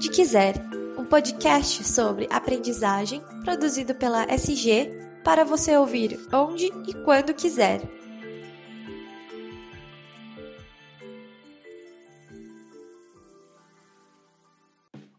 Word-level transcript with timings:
Onde 0.00 0.08
Quiser, 0.08 0.54
um 0.96 1.04
podcast 1.04 1.84
sobre 1.84 2.26
aprendizagem 2.30 3.20
produzido 3.44 3.94
pela 3.94 4.24
SG 4.32 4.90
para 5.22 5.44
você 5.44 5.76
ouvir 5.76 6.18
onde 6.32 6.64
e 6.88 6.94
quando 7.04 7.34
quiser. 7.34 7.82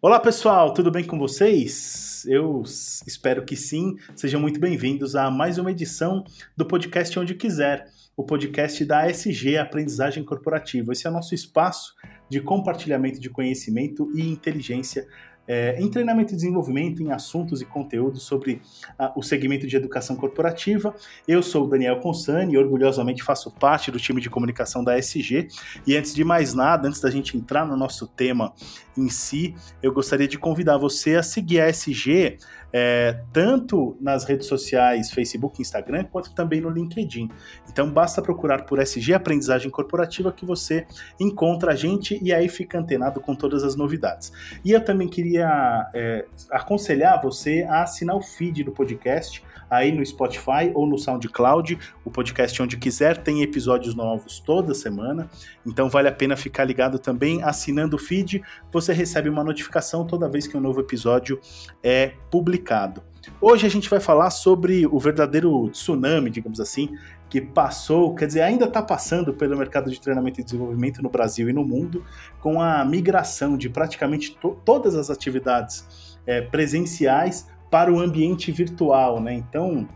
Olá 0.01 0.19
pessoal, 0.19 0.73
tudo 0.73 0.89
bem 0.89 1.03
com 1.03 1.19
vocês? 1.19 2.25
Eu 2.25 2.63
espero 3.05 3.45
que 3.45 3.55
sim. 3.55 3.97
Sejam 4.15 4.41
muito 4.41 4.59
bem-vindos 4.59 5.15
a 5.15 5.29
mais 5.29 5.59
uma 5.59 5.69
edição 5.69 6.23
do 6.57 6.65
podcast 6.65 7.19
Onde 7.19 7.35
Quiser, 7.35 7.87
o 8.15 8.23
podcast 8.23 8.83
da 8.85 9.09
SG 9.09 9.57
Aprendizagem 9.57 10.23
Corporativa. 10.23 10.91
Esse 10.91 11.07
é 11.07 11.09
o 11.09 11.13
nosso 11.13 11.33
espaço 11.33 11.95
de 12.29 12.41
compartilhamento 12.41 13.19
de 13.19 13.29
conhecimento 13.29 14.11
e 14.15 14.29
inteligência 14.29 15.07
é, 15.47 15.81
em 15.81 15.89
treinamento 15.89 16.33
e 16.33 16.35
desenvolvimento, 16.35 17.01
em 17.01 17.11
assuntos 17.11 17.61
e 17.61 17.65
conteúdos 17.65 18.23
sobre 18.23 18.61
a, 18.97 19.11
o 19.17 19.23
segmento 19.23 19.67
de 19.67 19.75
educação 19.75 20.15
corporativa. 20.15 20.95
Eu 21.27 21.41
sou 21.41 21.65
o 21.65 21.67
Daniel 21.67 21.99
Consani 21.99 22.57
orgulhosamente 22.57 23.23
faço 23.23 23.51
parte 23.51 23.91
do 23.91 23.99
time 23.99 24.21
de 24.21 24.29
comunicação 24.29 24.83
da 24.83 24.97
SG. 24.97 25.47
E 25.85 25.97
antes 25.97 26.13
de 26.13 26.23
mais 26.23 26.53
nada, 26.53 26.87
antes 26.87 27.01
da 27.01 27.09
gente 27.09 27.35
entrar 27.35 27.65
no 27.65 27.75
nosso 27.75 28.07
tema 28.07 28.53
em 28.97 29.09
si, 29.09 29.55
eu 29.81 29.93
gostaria 29.93 30.27
de 30.27 30.37
convidar 30.37 30.77
você 30.77 31.15
a 31.15 31.23
seguir 31.23 31.61
a 31.61 31.69
SG 31.69 32.37
é, 32.73 33.19
tanto 33.33 33.97
nas 33.99 34.23
redes 34.23 34.47
sociais, 34.47 35.11
Facebook, 35.11 35.61
Instagram, 35.61 36.05
quanto 36.05 36.33
também 36.33 36.61
no 36.61 36.69
LinkedIn. 36.69 37.29
Então 37.69 37.91
basta 37.91 38.21
procurar 38.21 38.65
por 38.65 38.79
SG 38.79 39.13
Aprendizagem 39.13 39.69
Corporativa 39.69 40.31
que 40.31 40.45
você 40.45 40.85
encontra 41.19 41.73
a 41.73 41.75
gente 41.75 42.19
e 42.21 42.33
aí 42.33 42.47
fica 42.47 42.79
antenado 42.79 43.19
com 43.19 43.35
todas 43.35 43.63
as 43.63 43.75
novidades. 43.75 44.31
E 44.63 44.71
eu 44.71 44.83
também 44.83 45.07
queria 45.07 45.89
é, 45.93 46.25
aconselhar 46.49 47.21
você 47.21 47.63
a 47.63 47.83
assinar 47.83 48.15
o 48.15 48.21
feed 48.21 48.63
do 48.63 48.71
podcast 48.71 49.43
aí 49.71 49.89
no 49.89 50.05
Spotify 50.05 50.69
ou 50.73 50.85
no 50.85 50.97
SoundCloud, 50.97 51.79
o 52.03 52.11
podcast 52.11 52.61
onde 52.61 52.75
quiser, 52.75 53.23
tem 53.23 53.41
episódios 53.41 53.95
novos 53.95 54.37
toda 54.37 54.73
semana, 54.73 55.29
então 55.65 55.89
vale 55.89 56.09
a 56.09 56.11
pena 56.11 56.35
ficar 56.35 56.65
ligado 56.65 56.99
também 56.99 57.41
assinando 57.41 57.95
o 57.95 57.99
feed, 57.99 58.43
você 58.69 58.80
recebe 58.89 59.29
uma 59.29 59.43
notificação 59.43 60.05
toda 60.05 60.29
vez 60.29 60.47
que 60.47 60.57
um 60.57 60.61
novo 60.61 60.79
episódio 60.79 61.39
é 61.83 62.13
publicado. 62.29 63.03
Hoje 63.39 63.67
a 63.67 63.69
gente 63.69 63.89
vai 63.89 63.99
falar 63.99 64.29
sobre 64.29 64.85
o 64.87 64.99
verdadeiro 64.99 65.69
tsunami, 65.69 66.29
digamos 66.29 66.59
assim, 66.59 66.97
que 67.29 67.39
passou, 67.39 68.13
quer 68.13 68.27
dizer, 68.27 68.41
ainda 68.41 68.65
está 68.65 68.81
passando 68.81 69.33
pelo 69.33 69.57
mercado 69.57 69.89
de 69.89 70.01
treinamento 70.01 70.41
e 70.41 70.43
desenvolvimento 70.43 71.01
no 71.01 71.09
Brasil 71.09 71.49
e 71.49 71.53
no 71.53 71.63
mundo, 71.63 72.03
com 72.39 72.61
a 72.61 72.83
migração 72.83 73.55
de 73.55 73.69
praticamente 73.69 74.35
to 74.35 74.57
todas 74.65 74.95
as 74.95 75.09
atividades 75.09 76.17
é, 76.25 76.41
presenciais 76.41 77.47
para 77.69 77.91
o 77.91 77.99
ambiente 77.99 78.51
virtual, 78.51 79.21
né? 79.21 79.33
Então, 79.33 79.87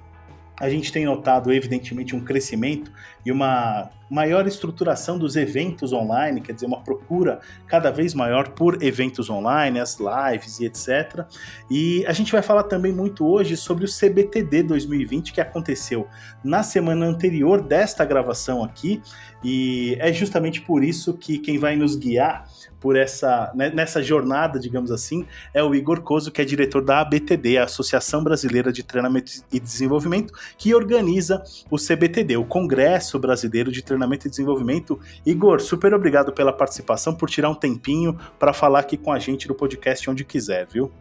a 0.59 0.69
gente 0.69 0.91
tem 0.91 1.05
notado, 1.05 1.51
evidentemente, 1.51 2.15
um 2.15 2.19
crescimento 2.19 2.91
e 3.25 3.31
uma 3.31 3.89
maior 4.09 4.47
estruturação 4.47 5.17
dos 5.17 5.35
eventos 5.35 5.91
online, 5.91 6.39
quer 6.39 6.53
dizer, 6.53 6.67
uma 6.67 6.81
procura 6.81 7.39
cada 7.67 7.91
vez 7.91 8.13
maior 8.13 8.49
por 8.49 8.81
eventos 8.81 9.29
online, 9.29 9.79
as 9.79 9.97
lives 9.99 10.59
e 10.59 10.65
etc. 10.65 11.25
E 11.69 12.05
a 12.05 12.13
gente 12.13 12.31
vai 12.31 12.41
falar 12.41 12.63
também 12.63 12.93
muito 12.93 13.25
hoje 13.25 13.57
sobre 13.57 13.85
o 13.85 13.87
CBTD 13.87 14.63
2020, 14.63 15.33
que 15.33 15.41
aconteceu 15.41 16.07
na 16.43 16.61
semana 16.61 17.05
anterior 17.05 17.61
desta 17.61 18.05
gravação 18.05 18.63
aqui, 18.63 19.01
e 19.43 19.97
é 19.99 20.13
justamente 20.13 20.61
por 20.61 20.83
isso 20.83 21.13
que 21.15 21.39
quem 21.39 21.57
vai 21.57 21.75
nos 21.75 21.95
guiar 21.95 22.47
por 22.85 22.95
essa 22.95 23.51
né, 23.55 23.71
nessa 23.71 23.99
jornada, 23.99 24.59
digamos 24.59 24.91
assim, 24.91 25.25
é 25.55 25.63
o 25.63 25.73
Igor 25.73 26.01
Coso, 26.01 26.31
que 26.31 26.39
é 26.39 26.45
diretor 26.45 26.85
da 26.85 27.01
ABTD, 27.01 27.57
a 27.57 27.63
Associação 27.63 28.23
Brasileira 28.23 28.71
de 28.71 28.83
Treinamento 28.83 29.31
e 29.51 29.59
Desenvolvimento, 29.59 30.31
que 30.55 30.71
organiza 30.75 31.41
o 31.71 31.77
CBTD, 31.77 32.37
o 32.37 32.45
Congresso 32.45 33.17
Brasileiro 33.17 33.71
de 33.71 33.81
Treinamento 33.81 34.27
e 34.27 34.29
Desenvolvimento. 34.29 34.99
Igor, 35.25 35.61
super 35.61 35.95
obrigado 35.95 36.31
pela 36.31 36.53
participação, 36.53 37.15
por 37.15 37.27
tirar 37.27 37.49
um 37.49 37.55
tempinho 37.55 38.15
para 38.37 38.53
falar 38.53 38.81
aqui 38.81 38.97
com 38.97 39.11
a 39.11 39.17
gente 39.17 39.47
no 39.47 39.55
podcast 39.55 40.07
onde 40.07 40.23
quiser, 40.23 40.67
viu? 40.67 40.91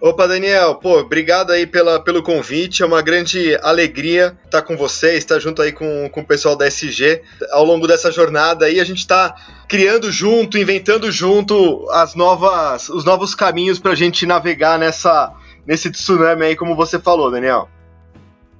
Opa, 0.00 0.26
Daniel, 0.26 0.74
pô, 0.74 0.98
obrigado 0.98 1.50
aí 1.50 1.66
pela, 1.66 1.98
pelo 1.98 2.22
convite. 2.22 2.82
É 2.82 2.86
uma 2.86 3.00
grande 3.00 3.56
alegria 3.62 4.36
estar 4.44 4.60
com 4.62 4.76
você, 4.76 5.16
estar 5.16 5.38
junto 5.38 5.62
aí 5.62 5.72
com, 5.72 6.10
com 6.10 6.20
o 6.20 6.26
pessoal 6.26 6.56
da 6.56 6.66
SG. 6.66 7.22
Ao 7.50 7.64
longo 7.64 7.86
dessa 7.86 8.12
jornada 8.12 8.66
aí, 8.66 8.80
a 8.80 8.84
gente 8.84 8.98
está 8.98 9.34
criando 9.68 10.12
junto, 10.12 10.58
inventando 10.58 11.10
junto 11.10 11.88
as 11.90 12.14
novas, 12.14 12.88
os 12.88 13.04
novos 13.04 13.34
caminhos 13.34 13.78
para 13.78 13.92
a 13.92 13.96
gente 13.96 14.26
navegar 14.26 14.78
nessa, 14.78 15.32
nesse 15.66 15.90
tsunami 15.90 16.44
aí, 16.44 16.56
como 16.56 16.76
você 16.76 16.98
falou, 16.98 17.30
Daniel. 17.30 17.68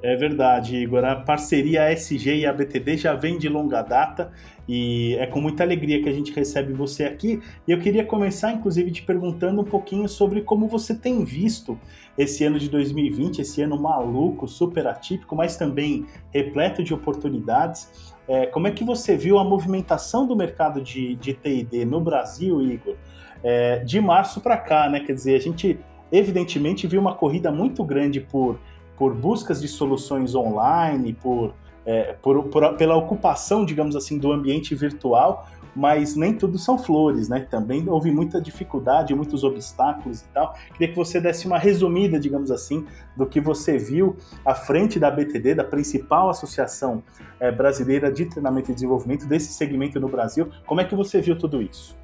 É 0.07 0.15
verdade, 0.17 0.77
Igor. 0.77 1.03
A 1.03 1.17
parceria 1.17 1.91
SG 1.91 2.41
e 2.41 2.45
a 2.45 2.53
BTD 2.53 2.99
já 2.99 3.15
vem 3.15 3.39
de 3.39 3.49
longa 3.49 3.81
data 3.81 4.31
e 4.69 5.17
é 5.19 5.27
com 5.27 5.41
muita 5.41 5.63
alegria 5.63 6.03
que 6.03 6.09
a 6.11 6.13
gente 6.13 6.31
recebe 6.31 6.75
você 6.75 7.05
aqui. 7.05 7.41
E 7.67 7.73
eu 7.73 7.79
queria 7.79 8.05
começar, 8.05 8.53
inclusive, 8.53 8.91
te 8.91 9.01
perguntando 9.01 9.63
um 9.63 9.65
pouquinho 9.65 10.07
sobre 10.07 10.43
como 10.43 10.69
você 10.69 10.95
tem 10.95 11.25
visto 11.25 11.79
esse 12.19 12.45
ano 12.45 12.59
de 12.59 12.69
2020, 12.69 13.39
esse 13.39 13.63
ano 13.63 13.81
maluco, 13.81 14.47
super 14.47 14.87
atípico, 14.87 15.35
mas 15.35 15.57
também 15.57 16.05
repleto 16.31 16.85
de 16.85 16.93
oportunidades. 16.93 18.15
É, 18.29 18.45
como 18.45 18.69
é 18.69 18.73
que 18.73 18.85
você 18.85 19.17
viu 19.17 19.39
a 19.39 19.45
movimentação 19.45 20.27
do 20.27 20.37
mercado 20.37 20.83
de, 20.83 21.15
de 21.15 21.33
TD 21.33 21.87
no 21.87 21.99
Brasil, 21.99 22.61
Igor, 22.61 22.95
é, 23.43 23.79
de 23.79 24.03
março 24.03 24.43
para 24.43 24.59
cá, 24.59 24.87
né? 24.87 25.01
Quer 25.01 25.15
dizer, 25.15 25.35
a 25.35 25.41
gente 25.41 25.79
evidentemente 26.13 26.87
viu 26.87 27.01
uma 27.01 27.15
corrida 27.15 27.51
muito 27.51 27.83
grande 27.83 28.21
por 28.21 28.61
por 28.97 29.15
buscas 29.15 29.61
de 29.61 29.69
soluções 29.69 30.35
online, 30.35 31.13
por, 31.13 31.55
é, 31.85 32.15
por, 32.23 32.45
por, 32.45 32.77
pela 32.77 32.97
ocupação, 32.97 33.65
digamos 33.65 33.97
assim, 33.97 34.19
do 34.19 34.33
ambiente 34.33 34.75
virtual, 34.75 35.49
mas 35.75 36.15
nem 36.15 36.33
tudo 36.33 36.59
são 36.59 36.79
flores, 36.79 37.29
né? 37.29 37.41
Também 37.51 37.89
houve 37.89 38.11
muita 38.11 38.41
dificuldade, 38.41 39.15
muitos 39.15 39.43
obstáculos 39.43 40.21
e 40.21 40.25
tal. 40.29 40.55
Queria 40.73 40.89
que 40.89 40.97
você 40.97 41.21
desse 41.21 41.47
uma 41.47 41.59
resumida, 41.59 42.19
digamos 42.19 42.51
assim, 42.51 42.87
do 43.17 43.27
que 43.27 43.41
você 43.41 43.77
viu 43.77 44.17
à 44.45 44.55
frente 44.55 45.01
da 45.01 45.11
BTD, 45.11 45.55
da 45.57 45.65
principal 45.65 46.31
associação 46.31 47.03
é, 47.41 47.51
brasileira 47.51 48.11
de 48.11 48.27
treinamento 48.27 48.71
e 48.71 48.75
desenvolvimento 48.75 49.27
desse 49.27 49.53
segmento 49.53 49.99
no 49.99 50.09
Brasil. 50.09 50.49
Como 50.65 50.81
é 50.81 50.85
que 50.85 50.95
você 50.95 51.21
viu 51.21 51.37
tudo 51.37 51.61
isso? 51.61 51.97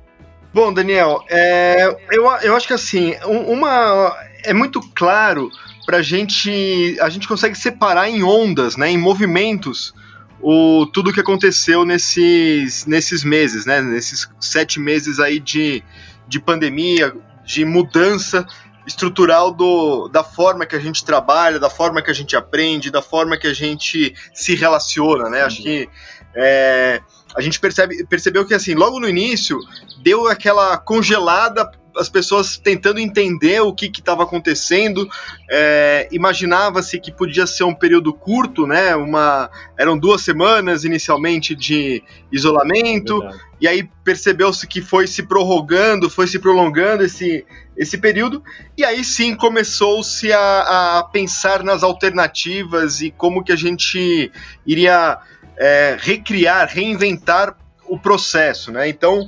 Bom, 0.52 0.72
Daniel, 0.72 1.22
é, 1.30 1.86
eu, 2.10 2.26
eu 2.42 2.56
acho 2.56 2.66
que 2.66 2.74
assim, 2.74 3.14
uma 3.24 4.12
é 4.44 4.52
muito 4.52 4.80
claro 4.94 5.50
pra 5.86 6.02
gente. 6.02 6.96
A 7.00 7.08
gente 7.08 7.26
consegue 7.26 7.56
separar 7.56 8.08
em 8.08 8.22
ondas, 8.22 8.76
né? 8.76 8.90
Em 8.90 8.98
movimentos. 8.98 9.94
O, 10.42 10.86
tudo 10.86 11.12
que 11.12 11.20
aconteceu 11.20 11.84
nesses, 11.84 12.86
nesses 12.86 13.22
meses, 13.22 13.66
né? 13.66 13.80
Nesses 13.80 14.28
sete 14.40 14.80
meses 14.80 15.20
aí 15.20 15.38
de, 15.38 15.82
de 16.26 16.40
pandemia, 16.40 17.14
de 17.44 17.64
mudança 17.64 18.46
estrutural 18.86 19.52
do, 19.52 20.08
da 20.08 20.24
forma 20.24 20.64
que 20.66 20.74
a 20.74 20.80
gente 20.80 21.04
trabalha, 21.04 21.58
da 21.58 21.70
forma 21.70 22.02
que 22.02 22.10
a 22.10 22.14
gente 22.14 22.34
aprende, 22.34 22.90
da 22.90 23.02
forma 23.02 23.36
que 23.36 23.46
a 23.46 23.52
gente 23.52 24.14
se 24.32 24.54
relaciona, 24.54 25.28
né? 25.28 25.40
Sim. 25.40 25.44
Acho 25.44 25.62
que 25.62 25.88
é, 26.34 27.00
a 27.36 27.40
gente 27.40 27.60
percebe, 27.60 28.04
percebeu 28.06 28.44
que 28.46 28.54
assim, 28.54 28.74
logo 28.74 28.98
no 28.98 29.08
início 29.08 29.58
deu 30.02 30.26
aquela 30.28 30.76
congelada 30.78 31.70
as 31.96 32.08
pessoas 32.08 32.56
tentando 32.56 33.00
entender 33.00 33.60
o 33.60 33.72
que 33.72 33.86
estava 33.86 34.22
acontecendo. 34.22 35.08
É, 35.50 36.08
Imaginava-se 36.10 36.98
que 37.00 37.12
podia 37.12 37.46
ser 37.46 37.64
um 37.64 37.74
período 37.74 38.12
curto, 38.12 38.66
né? 38.66 38.94
Uma, 38.96 39.50
eram 39.78 39.98
duas 39.98 40.22
semanas 40.22 40.84
inicialmente 40.84 41.54
de 41.54 42.02
isolamento, 42.32 43.22
é 43.22 43.50
e 43.60 43.68
aí 43.68 43.88
percebeu-se 44.02 44.66
que 44.66 44.80
foi 44.80 45.06
se 45.06 45.22
prorrogando, 45.22 46.08
foi 46.08 46.26
se 46.26 46.38
prolongando 46.38 47.04
esse, 47.04 47.44
esse 47.76 47.98
período, 47.98 48.42
e 48.76 48.82
aí 48.82 49.04
sim 49.04 49.34
começou-se 49.34 50.32
a, 50.32 50.98
a 50.98 51.04
pensar 51.04 51.62
nas 51.62 51.82
alternativas 51.82 53.02
e 53.02 53.10
como 53.10 53.44
que 53.44 53.52
a 53.52 53.56
gente 53.56 54.32
iria 54.66 55.18
é, 55.58 55.96
recriar, 56.00 56.68
reinventar 56.68 57.54
o 57.86 57.98
processo, 57.98 58.72
né? 58.72 58.88
Então, 58.88 59.26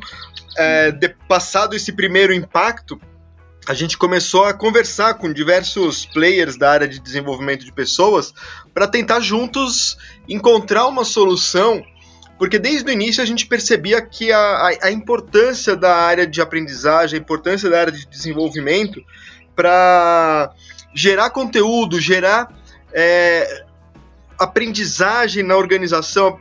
é, 0.57 0.91
de, 0.91 1.09
passado 1.29 1.75
esse 1.75 1.93
primeiro 1.93 2.33
impacto, 2.33 3.01
a 3.69 3.75
gente 3.75 3.97
começou 3.97 4.45
a 4.45 4.53
conversar 4.53 5.15
com 5.15 5.33
diversos 5.33 6.05
players 6.07 6.57
da 6.57 6.71
área 6.71 6.89
de 6.89 6.99
desenvolvimento 6.99 7.65
de 7.65 7.73
pessoas 7.73 8.35
para 8.75 8.89
tentar 8.89 9.21
juntos 9.21 9.97
encontrar 10.29 10.89
uma 10.89 11.05
solução, 11.05 11.83
porque 12.39 12.59
desde 12.59 12.91
o 12.91 12.93
início 12.93 13.23
a 13.23 13.27
gente 13.27 13.47
percebia 13.47 14.03
que 14.03 14.33
a, 14.33 14.39
a, 14.39 14.87
a 14.87 14.91
importância 14.91 15.77
da 15.77 15.95
área 15.95 16.27
de 16.27 16.41
aprendizagem, 16.41 17.19
a 17.19 17.23
importância 17.23 17.71
da 17.71 17.79
área 17.79 17.93
de 17.93 18.05
desenvolvimento 18.07 19.01
para 19.55 20.53
gerar 20.93 21.31
conteúdo, 21.31 22.01
gerar 22.01 22.53
é, 22.93 23.65
aprendizagem 24.39 25.45
na 25.45 25.57
organização, 25.57 26.37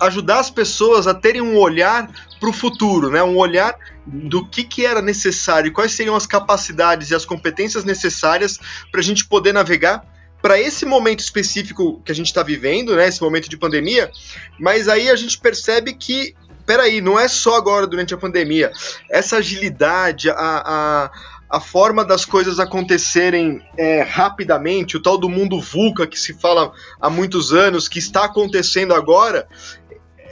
ajudar 0.00 0.38
as 0.38 0.50
pessoas 0.50 1.06
a 1.06 1.14
terem 1.14 1.40
um 1.40 1.56
olhar 1.56 2.08
para 2.38 2.48
o 2.48 2.52
futuro, 2.52 3.10
né? 3.10 3.22
Um 3.22 3.36
olhar 3.36 3.74
do 4.06 4.46
que, 4.46 4.64
que 4.64 4.86
era 4.86 5.02
necessário 5.02 5.72
quais 5.72 5.92
seriam 5.92 6.16
as 6.16 6.26
capacidades 6.26 7.10
e 7.10 7.14
as 7.14 7.24
competências 7.24 7.84
necessárias 7.84 8.58
para 8.90 9.00
a 9.00 9.04
gente 9.04 9.26
poder 9.26 9.52
navegar 9.52 10.04
para 10.40 10.60
esse 10.60 10.86
momento 10.86 11.20
específico 11.20 12.00
que 12.04 12.12
a 12.12 12.14
gente 12.14 12.26
está 12.26 12.42
vivendo, 12.42 12.94
né? 12.94 13.08
Esse 13.08 13.20
momento 13.20 13.48
de 13.48 13.56
pandemia. 13.56 14.10
Mas 14.58 14.88
aí 14.88 15.10
a 15.10 15.16
gente 15.16 15.38
percebe 15.38 15.94
que 15.94 16.34
peraí, 16.68 17.00
não 17.00 17.18
é 17.18 17.26
só 17.28 17.56
agora 17.56 17.86
durante 17.86 18.12
a 18.12 18.18
pandemia. 18.18 18.70
Essa 19.10 19.38
agilidade, 19.38 20.28
a, 20.28 20.34
a, 20.36 21.10
a 21.48 21.60
forma 21.60 22.04
das 22.04 22.26
coisas 22.26 22.60
acontecerem 22.60 23.62
é, 23.74 24.02
rapidamente, 24.02 24.94
o 24.94 25.00
tal 25.00 25.16
do 25.16 25.30
mundo 25.30 25.62
VUCA 25.62 26.06
que 26.06 26.20
se 26.20 26.34
fala 26.34 26.70
há 27.00 27.08
muitos 27.08 27.54
anos, 27.54 27.88
que 27.88 27.98
está 27.98 28.26
acontecendo 28.26 28.94
agora, 28.94 29.48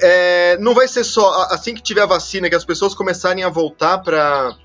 é, 0.01 0.59
não 0.59 0.75
vai 0.75 0.89
ser 0.89 1.05
só 1.05 1.47
assim 1.51 1.75
que 1.75 1.83
tiver 1.83 2.03
a 2.03 2.07
vacina, 2.07 2.49
que 2.49 2.55
as 2.55 2.65
pessoas 2.65 2.95
começarem 2.95 3.45
a 3.45 3.49
voltar 3.49 3.99
para 3.99 4.57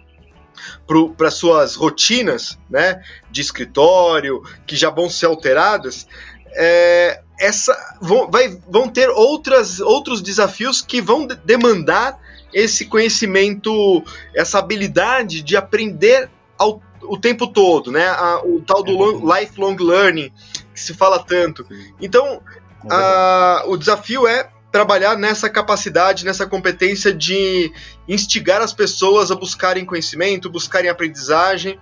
para 1.17 1.31
suas 1.31 1.75
rotinas, 1.75 2.59
né, 2.69 3.01
de 3.31 3.41
escritório, 3.41 4.43
que 4.67 4.75
já 4.75 4.89
vão 4.89 5.09
ser 5.09 5.25
alteradas, 5.25 6.05
é, 6.53 7.21
essa 7.39 7.75
vão, 8.01 8.29
vai, 8.29 8.59
vão 8.67 8.87
ter 8.87 9.09
outras, 9.09 9.79
outros 9.79 10.21
desafios 10.21 10.81
que 10.81 11.01
vão 11.01 11.25
demandar 11.25 12.19
esse 12.53 12.85
conhecimento, 12.85 14.03
essa 14.35 14.59
habilidade 14.59 15.41
de 15.41 15.55
aprender 15.55 16.29
ao, 16.57 16.81
o 17.03 17.17
tempo 17.17 17.47
todo, 17.47 17.91
né? 17.91 18.07
A, 18.07 18.41
o 18.43 18.61
tal 18.61 18.83
do 18.83 18.91
long, 18.91 19.33
lifelong 19.33 19.77
learning 19.77 20.31
que 20.73 20.79
se 20.79 20.93
fala 20.93 21.19
tanto. 21.19 21.65
Então, 21.99 22.41
a, 22.89 23.63
o 23.67 23.77
desafio 23.77 24.27
é 24.27 24.49
trabalhar 24.71 25.17
nessa 25.17 25.49
capacidade, 25.49 26.23
nessa 26.23 26.47
competência 26.47 27.13
de 27.13 27.71
instigar 28.07 28.61
as 28.61 28.71
pessoas 28.73 29.29
a 29.29 29.35
buscarem 29.35 29.85
conhecimento, 29.85 30.49
buscarem 30.49 30.89
aprendizagem 30.89 31.77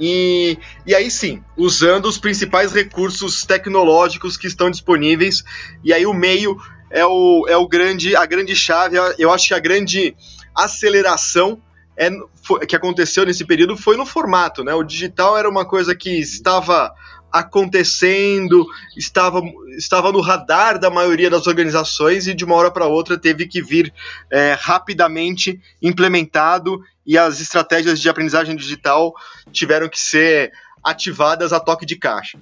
e, 0.00 0.56
e 0.86 0.94
aí 0.94 1.10
sim, 1.10 1.44
usando 1.56 2.06
os 2.06 2.16
principais 2.16 2.72
recursos 2.72 3.44
tecnológicos 3.44 4.38
que 4.38 4.46
estão 4.46 4.70
disponíveis. 4.70 5.44
E 5.84 5.92
aí 5.92 6.06
o 6.06 6.14
meio 6.14 6.56
é 6.90 7.04
o, 7.04 7.46
é 7.46 7.56
o 7.56 7.68
grande, 7.68 8.16
a 8.16 8.24
grande 8.24 8.56
chave. 8.56 8.96
Eu 9.18 9.30
acho 9.30 9.48
que 9.48 9.54
a 9.54 9.58
grande 9.58 10.16
aceleração 10.54 11.60
é, 11.96 12.10
foi, 12.42 12.66
que 12.66 12.76
aconteceu 12.76 13.26
nesse 13.26 13.44
período 13.44 13.76
foi 13.76 13.96
no 13.96 14.06
formato, 14.06 14.64
né? 14.64 14.74
O 14.74 14.82
digital 14.82 15.36
era 15.36 15.48
uma 15.48 15.64
coisa 15.64 15.94
que 15.94 16.18
estava 16.18 16.92
acontecendo, 17.32 18.66
estava, 18.96 19.40
estava 19.76 20.10
no 20.10 20.20
radar 20.20 20.78
da 20.78 20.90
maioria 20.90 21.30
das 21.30 21.46
organizações 21.46 22.26
e 22.26 22.34
de 22.34 22.44
uma 22.44 22.56
hora 22.56 22.70
para 22.70 22.86
outra 22.86 23.16
teve 23.16 23.46
que 23.46 23.62
vir 23.62 23.92
é, 24.30 24.56
rapidamente 24.58 25.60
implementado 25.80 26.80
e 27.06 27.16
as 27.16 27.40
estratégias 27.40 28.00
de 28.00 28.08
aprendizagem 28.08 28.56
digital 28.56 29.14
tiveram 29.52 29.88
que 29.88 30.00
ser 30.00 30.52
ativadas 30.82 31.52
a 31.52 31.60
toque 31.60 31.86
de 31.86 31.96
caixa. 31.96 32.38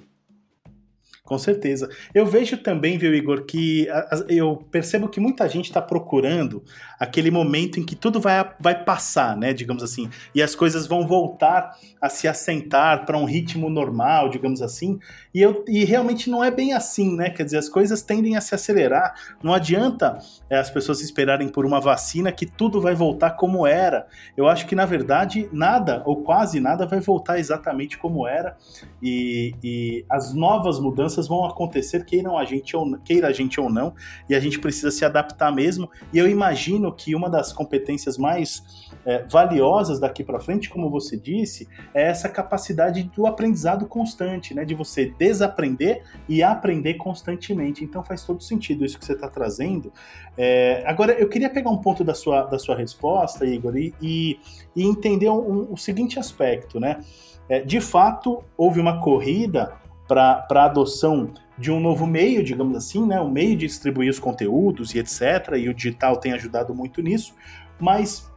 Com 1.29 1.37
certeza. 1.37 1.87
Eu 2.11 2.25
vejo 2.25 2.57
também, 2.57 2.97
viu, 2.97 3.13
Igor, 3.13 3.45
que 3.45 3.87
eu 4.27 4.65
percebo 4.71 5.07
que 5.07 5.19
muita 5.19 5.47
gente 5.47 5.65
está 5.65 5.79
procurando 5.79 6.63
aquele 6.99 7.31
momento 7.31 7.79
em 7.79 7.85
que 7.85 7.95
tudo 7.95 8.19
vai, 8.19 8.47
vai 8.59 8.83
passar, 8.83 9.37
né, 9.37 9.53
digamos 9.53 9.81
assim, 9.81 10.09
e 10.35 10.41
as 10.41 10.55
coisas 10.55 10.85
vão 10.85 11.07
voltar 11.07 11.77
a 12.01 12.09
se 12.09 12.27
assentar 12.27 13.05
para 13.05 13.17
um 13.17 13.25
ritmo 13.25 13.69
normal, 13.69 14.29
digamos 14.29 14.61
assim, 14.61 14.99
e, 15.33 15.41
eu, 15.41 15.63
e 15.67 15.85
realmente 15.85 16.29
não 16.29 16.43
é 16.43 16.51
bem 16.51 16.73
assim, 16.73 17.15
né, 17.15 17.29
quer 17.29 17.43
dizer, 17.43 17.57
as 17.57 17.69
coisas 17.69 18.01
tendem 18.01 18.35
a 18.35 18.41
se 18.41 18.53
acelerar, 18.53 19.13
não 19.41 19.53
adianta 19.53 20.17
é, 20.49 20.57
as 20.57 20.69
pessoas 20.69 21.01
esperarem 21.01 21.47
por 21.47 21.65
uma 21.65 21.79
vacina 21.79 22.31
que 22.31 22.45
tudo 22.45 22.81
vai 22.81 22.95
voltar 22.95 23.31
como 23.31 23.65
era, 23.65 24.07
eu 24.35 24.47
acho 24.47 24.65
que, 24.67 24.75
na 24.75 24.85
verdade, 24.85 25.47
nada, 25.51 26.03
ou 26.05 26.23
quase 26.23 26.59
nada, 26.59 26.85
vai 26.85 26.99
voltar 26.99 27.39
exatamente 27.39 27.97
como 27.97 28.27
era, 28.27 28.57
e, 29.01 29.55
e 29.63 30.05
as 30.09 30.33
novas 30.33 30.79
mudanças 30.79 31.27
vão 31.27 31.45
acontecer, 31.45 32.05
queiram 32.05 32.37
a 32.37 32.43
gente 32.43 32.75
ou, 32.75 32.97
queira 32.99 33.27
a 33.27 33.31
gente 33.31 33.59
ou 33.59 33.69
não, 33.69 33.93
e 34.29 34.35
a 34.35 34.39
gente 34.39 34.59
precisa 34.59 34.91
se 34.91 35.05
adaptar 35.05 35.51
mesmo. 35.51 35.89
E 36.11 36.17
eu 36.17 36.27
imagino 36.27 36.88
que 36.91 37.15
uma 37.15 37.29
das 37.29 37.51
competências 37.53 38.17
mais 38.17 38.63
é, 39.05 39.23
valiosas 39.23 39.99
daqui 39.99 40.23
para 40.23 40.39
frente, 40.39 40.69
como 40.69 40.89
você 40.89 41.17
disse, 41.17 41.67
é 41.93 42.03
essa 42.03 42.29
capacidade 42.29 43.03
do 43.03 43.25
aprendizado 43.25 43.87
constante, 43.87 44.53
né? 44.53 44.65
De 44.65 44.73
você 44.73 45.13
desaprender 45.17 46.03
e 46.27 46.43
aprender 46.43 46.95
constantemente. 46.95 47.83
Então 47.83 48.03
faz 48.03 48.23
todo 48.23 48.41
sentido 48.43 48.85
isso 48.85 48.97
que 48.97 49.05
você 49.05 49.13
está 49.13 49.27
trazendo. 49.27 49.91
É, 50.37 50.83
agora, 50.85 51.13
eu 51.13 51.27
queria 51.27 51.49
pegar 51.49 51.69
um 51.69 51.77
ponto 51.77 52.03
da 52.03 52.13
sua, 52.13 52.43
da 52.43 52.57
sua 52.57 52.75
resposta, 52.75 53.45
Igor, 53.45 53.75
e, 53.77 53.93
e, 54.01 54.39
e 54.75 54.83
entender 54.83 55.29
um, 55.29 55.39
um, 55.39 55.73
o 55.73 55.77
seguinte 55.77 56.19
aspecto, 56.19 56.79
né? 56.79 56.99
É, 57.47 57.61
de 57.61 57.81
fato, 57.81 58.43
houve 58.55 58.79
uma 58.79 59.01
corrida 59.01 59.73
para 60.09 60.47
a 60.49 60.65
adoção 60.65 61.31
de 61.55 61.71
um 61.71 61.79
novo 61.79 62.07
meio, 62.07 62.43
digamos 62.43 62.75
assim, 62.75 63.05
né, 63.05 63.21
um 63.21 63.29
meio 63.29 63.55
de 63.55 63.67
distribuir 63.67 64.09
os 64.09 64.17
conteúdos 64.17 64.95
e 64.95 64.99
etc. 64.99 65.53
E 65.57 65.69
o 65.69 65.73
digital 65.73 66.17
tem 66.17 66.33
ajudado 66.33 66.73
muito 66.73 67.01
nisso, 67.01 67.35
mas 67.79 68.27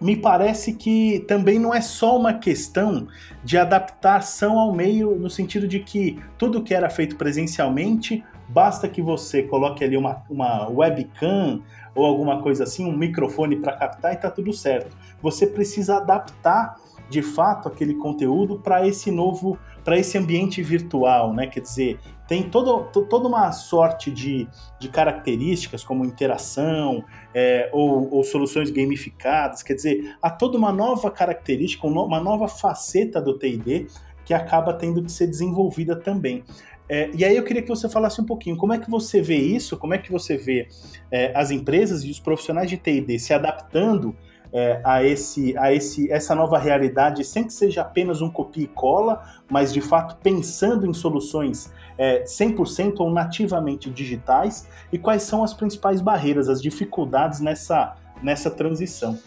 me 0.00 0.14
parece 0.14 0.74
que 0.74 1.24
também 1.26 1.58
não 1.58 1.74
é 1.74 1.80
só 1.80 2.16
uma 2.16 2.34
questão 2.34 3.08
de 3.42 3.58
adaptação 3.58 4.58
ao 4.58 4.72
meio, 4.72 5.16
no 5.16 5.28
sentido 5.28 5.66
de 5.66 5.80
que 5.80 6.20
tudo 6.38 6.62
que 6.62 6.74
era 6.74 6.88
feito 6.88 7.16
presencialmente, 7.16 8.22
basta 8.48 8.88
que 8.88 9.02
você 9.02 9.42
coloque 9.42 9.82
ali 9.82 9.96
uma, 9.96 10.22
uma 10.30 10.68
webcam 10.68 11.62
ou 11.94 12.04
alguma 12.04 12.42
coisa 12.42 12.64
assim, 12.64 12.84
um 12.84 12.96
microfone 12.96 13.56
para 13.56 13.72
captar 13.72 14.12
e 14.12 14.16
está 14.16 14.30
tudo 14.30 14.52
certo. 14.52 14.94
Você 15.22 15.46
precisa 15.46 15.96
adaptar 15.96 16.76
de 17.08 17.22
fato 17.22 17.68
aquele 17.68 17.94
conteúdo 17.94 18.58
para 18.58 18.86
esse 18.86 19.10
novo 19.10 19.58
para 19.86 19.96
esse 19.96 20.18
ambiente 20.18 20.60
virtual, 20.64 21.32
né? 21.32 21.46
Quer 21.46 21.60
dizer, 21.60 22.00
tem 22.26 22.42
todo, 22.42 22.90
toda 23.08 23.28
uma 23.28 23.52
sorte 23.52 24.10
de, 24.10 24.48
de 24.80 24.88
características, 24.88 25.84
como 25.84 26.04
interação 26.04 27.04
é, 27.32 27.70
ou, 27.72 28.12
ou, 28.12 28.24
soluções 28.24 28.68
gamificadas, 28.68 29.62
quer 29.62 29.74
dizer, 29.74 30.16
há 30.20 30.28
toda 30.28 30.58
uma 30.58 30.72
nova 30.72 31.08
característica, 31.08 31.86
uma 31.86 32.18
nova 32.18 32.48
faceta 32.48 33.22
do 33.22 33.38
TD 33.38 33.86
que 34.24 34.34
acaba 34.34 34.74
tendo 34.74 35.04
que 35.04 35.12
ser 35.12 35.28
desenvolvida 35.28 35.94
também. 35.94 36.42
É, 36.88 37.08
e 37.14 37.24
aí 37.24 37.36
eu 37.36 37.44
queria 37.44 37.62
que 37.62 37.68
você 37.68 37.88
falasse 37.88 38.20
um 38.20 38.24
pouquinho 38.24 38.56
como 38.56 38.72
é 38.72 38.78
que 38.78 38.90
você 38.90 39.22
vê 39.22 39.36
isso, 39.36 39.76
como 39.76 39.94
é 39.94 39.98
que 39.98 40.10
você 40.10 40.36
vê 40.36 40.66
é, 41.12 41.30
as 41.32 41.52
empresas 41.52 42.02
e 42.02 42.10
os 42.10 42.18
profissionais 42.18 42.68
de 42.68 42.76
TD 42.76 43.20
se 43.20 43.32
adaptando 43.32 44.16
é, 44.52 44.80
a, 44.84 45.02
esse, 45.02 45.56
a 45.58 45.72
esse, 45.72 46.10
essa 46.10 46.34
nova 46.34 46.58
realidade 46.58 47.24
sem 47.24 47.44
que 47.44 47.52
seja 47.52 47.82
apenas 47.82 48.20
um 48.20 48.30
copia 48.30 48.64
e 48.64 48.68
cola, 48.68 49.22
mas 49.50 49.72
de 49.72 49.80
fato 49.80 50.16
pensando 50.22 50.86
em 50.86 50.94
soluções 50.94 51.72
é, 51.98 52.24
100% 52.24 52.94
ou 52.98 53.10
nativamente 53.10 53.90
digitais 53.90 54.68
e 54.92 54.98
quais 54.98 55.22
são 55.22 55.42
as 55.42 55.54
principais 55.54 56.00
barreiras, 56.00 56.48
as 56.48 56.60
dificuldades 56.60 57.40
nessa, 57.40 57.96
nessa 58.22 58.50
transição. 58.50 59.18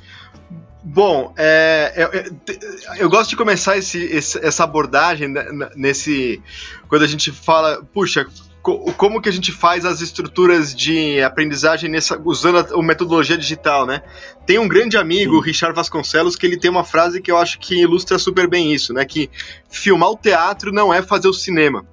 Bom, 0.82 1.34
é, 1.38 1.94
eu, 1.98 2.56
eu, 2.98 3.10
gosto 3.10 3.32
de 3.32 3.36
começar 3.36 3.78
esse, 3.78 4.02
esse, 4.06 4.40
essa 4.40 4.64
abordagem 4.64 5.28
nesse. 5.76 6.42
Quando 6.88 7.04
a 7.04 7.08
gente 7.08 7.34
fala, 7.34 7.84
puxa, 7.94 8.26
como 8.62 9.22
que 9.22 9.30
a 9.30 9.32
gente 9.32 9.52
faz 9.52 9.86
as 9.86 10.02
estruturas 10.02 10.76
de 10.76 11.22
aprendizagem 11.22 11.90
nessa, 11.90 12.22
usando 12.24 12.58
a, 12.58 12.80
a 12.80 12.84
metodologia 12.84 13.38
digital, 13.38 13.86
né? 13.86 14.02
Tem 14.46 14.60
um 14.60 14.68
grande 14.68 14.98
amigo, 14.98 15.38
o 15.38 15.40
Richard 15.40 15.76
Vasconcelos, 15.76 16.36
que 16.36 16.46
ele 16.46 16.58
tem 16.58 16.70
uma 16.70 16.84
frase 16.84 17.22
que 17.22 17.32
eu 17.32 17.38
acho 17.38 17.58
que 17.60 17.82
ilustra 17.82 18.20
super 18.20 18.48
bem 18.48 18.74
isso, 18.74 18.94
né? 18.94 19.06
Que 19.06 19.30
filmar 19.70 20.10
o 20.10 20.18
teatro 20.18 20.72
não 20.72 20.94
é 20.94 21.02
fazer 21.02 21.28
o 21.28 21.34
cinema. 21.34 21.86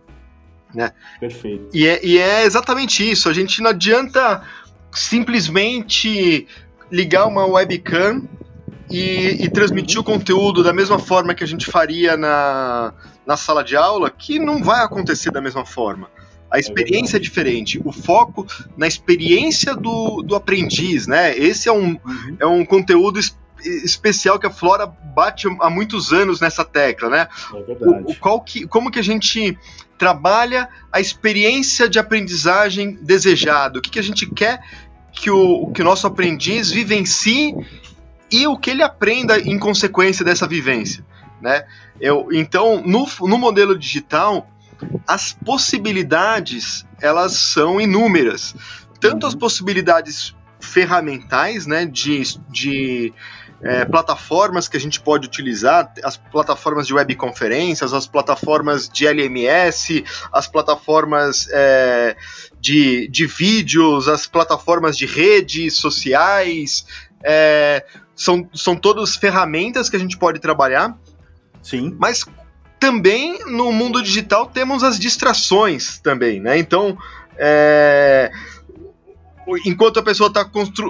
Né? 0.74 0.92
Perfeito. 1.20 1.68
E 1.72 1.86
é, 1.86 2.04
e 2.04 2.18
é 2.18 2.44
exatamente 2.44 3.08
isso. 3.08 3.28
A 3.28 3.32
gente 3.32 3.62
não 3.62 3.70
adianta 3.70 4.42
simplesmente 4.90 6.46
ligar 6.90 7.26
uma 7.26 7.46
webcam 7.46 8.28
e, 8.90 9.44
e, 9.44 9.48
transmitir 9.48 10.00
o 10.00 10.04
conteúdo 10.04 10.62
da 10.62 10.72
mesma 10.72 10.98
forma 10.98 11.34
que 11.34 11.42
a 11.42 11.46
gente 11.46 11.66
faria 11.66 12.16
na, 12.16 12.94
na 13.26 13.36
sala 13.36 13.64
de 13.64 13.76
aula, 13.76 14.10
que 14.10 14.38
não 14.38 14.62
vai 14.62 14.84
acontecer 14.84 15.30
da 15.30 15.40
mesma 15.40 15.64
forma. 15.64 16.08
A 16.56 16.58
experiência 16.58 17.16
é, 17.16 17.18
é, 17.18 17.20
diferente, 17.20 17.80
o 17.84 17.92
foco 17.92 18.46
na 18.78 18.86
experiência 18.86 19.74
do, 19.74 20.22
do 20.22 20.34
aprendiz, 20.34 21.06
né? 21.06 21.36
Esse 21.36 21.68
é 21.68 21.72
um, 21.72 21.90
uhum. 21.90 22.36
é 22.40 22.46
um 22.46 22.64
conteúdo 22.64 23.20
especial 23.60 24.38
que 24.38 24.46
a 24.46 24.50
Flora 24.50 24.86
bate 24.86 25.46
há 25.60 25.68
muitos 25.68 26.14
anos 26.14 26.40
nessa 26.40 26.64
tecla, 26.64 27.10
né? 27.10 27.28
É 27.54 27.62
verdade. 27.62 28.04
O, 28.06 28.10
o, 28.10 28.16
qual 28.16 28.40
que, 28.40 28.66
como 28.66 28.90
que 28.90 28.98
a 28.98 29.04
gente 29.04 29.58
trabalha 29.98 30.68
a 30.90 30.98
experiência 30.98 31.88
de 31.88 31.98
aprendizagem 31.98 32.98
desejada? 33.02 33.78
O 33.78 33.82
que, 33.82 33.90
que 33.90 33.98
a 33.98 34.02
gente 34.02 34.26
quer 34.26 34.60
que 35.12 35.30
o, 35.30 35.70
que 35.72 35.82
o 35.82 35.84
nosso 35.84 36.06
aprendiz 36.06 36.70
vivencie 36.70 37.54
e 38.30 38.46
o 38.46 38.56
que 38.56 38.70
ele 38.70 38.82
aprenda 38.82 39.38
em 39.38 39.58
consequência 39.58 40.24
dessa 40.24 40.46
vivência, 40.46 41.04
né? 41.40 41.64
Eu, 42.00 42.28
então, 42.32 42.82
no, 42.84 43.06
no 43.22 43.38
modelo 43.38 43.78
digital, 43.78 44.48
as 45.06 45.32
possibilidades 45.32 46.84
elas 47.00 47.32
são 47.32 47.80
inúmeras. 47.80 48.54
Tanto 49.00 49.26
as 49.26 49.34
uhum. 49.34 49.38
possibilidades 49.40 50.34
ferramentais, 50.58 51.66
né, 51.66 51.84
de, 51.84 52.22
de 52.48 53.12
é, 53.62 53.84
plataformas 53.84 54.68
que 54.68 54.76
a 54.76 54.80
gente 54.80 55.00
pode 55.00 55.26
utilizar, 55.26 55.92
as 56.02 56.16
plataformas 56.16 56.86
de 56.86 56.94
webconferências, 56.94 57.92
as 57.92 58.06
plataformas 58.06 58.88
de 58.88 59.06
LMS, 59.06 60.04
as 60.32 60.46
plataformas 60.46 61.48
é, 61.50 62.16
de, 62.60 63.08
de 63.08 63.26
vídeos, 63.26 64.08
as 64.08 64.26
plataformas 64.26 64.96
de 64.96 65.06
redes 65.06 65.76
sociais, 65.76 66.86
é, 67.22 67.84
são, 68.14 68.48
são 68.54 68.76
todas 68.76 69.16
ferramentas 69.16 69.88
que 69.88 69.96
a 69.96 70.00
gente 70.00 70.16
pode 70.16 70.40
trabalhar. 70.40 70.96
Sim. 71.62 71.94
Mas 71.98 72.24
também 72.78 73.38
no 73.46 73.72
mundo 73.72 74.02
digital 74.02 74.46
temos 74.46 74.82
as 74.82 74.98
distrações 74.98 75.98
também, 75.98 76.40
né? 76.40 76.58
Então, 76.58 76.96
é, 77.38 78.30
enquanto 79.64 80.00
a 80.00 80.02
pessoa 80.02 80.28
está 80.28 80.44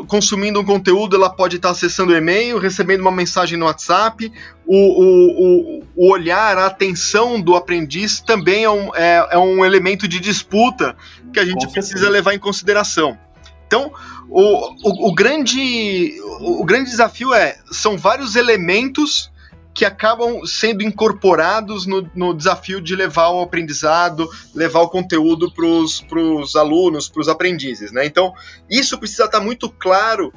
consumindo 0.06 0.60
um 0.60 0.64
conteúdo, 0.64 1.16
ela 1.16 1.28
pode 1.28 1.56
estar 1.56 1.68
tá 1.68 1.72
acessando 1.72 2.12
o 2.12 2.16
e-mail, 2.16 2.58
recebendo 2.58 3.00
uma 3.00 3.12
mensagem 3.12 3.58
no 3.58 3.66
WhatsApp. 3.66 4.32
O, 4.66 4.76
o, 4.76 5.82
o, 5.94 6.10
olhar, 6.10 6.56
a 6.56 6.66
atenção 6.66 7.40
do 7.40 7.54
aprendiz 7.54 8.20
também 8.20 8.64
é 8.64 8.70
um, 8.70 8.94
é, 8.94 9.28
é 9.32 9.38
um 9.38 9.64
elemento 9.64 10.08
de 10.08 10.18
disputa 10.18 10.96
que 11.32 11.38
a 11.38 11.44
gente 11.44 11.68
precisa 11.68 12.08
levar 12.08 12.34
em 12.34 12.38
consideração. 12.38 13.18
Então, 13.66 13.92
o, 14.28 14.42
o, 14.42 15.08
o, 15.08 15.14
grande, 15.14 16.14
o 16.40 16.64
grande 16.64 16.90
desafio 16.90 17.34
é: 17.34 17.58
são 17.70 17.98
vários 17.98 18.36
elementos 18.36 19.30
que 19.76 19.84
acabam 19.84 20.42
sendo 20.46 20.82
incorporados 20.82 21.84
no, 21.84 22.10
no 22.14 22.32
desafio 22.32 22.80
de 22.80 22.96
levar 22.96 23.28
o 23.28 23.42
aprendizado, 23.42 24.26
levar 24.54 24.80
o 24.80 24.88
conteúdo 24.88 25.52
para 25.52 25.66
os 25.66 26.56
alunos, 26.56 27.10
para 27.10 27.20
os 27.20 27.28
aprendizes. 27.28 27.92
Né? 27.92 28.06
Então, 28.06 28.32
isso 28.70 28.98
precisa 28.98 29.26
estar 29.26 29.38
muito 29.38 29.68
claro 29.68 30.32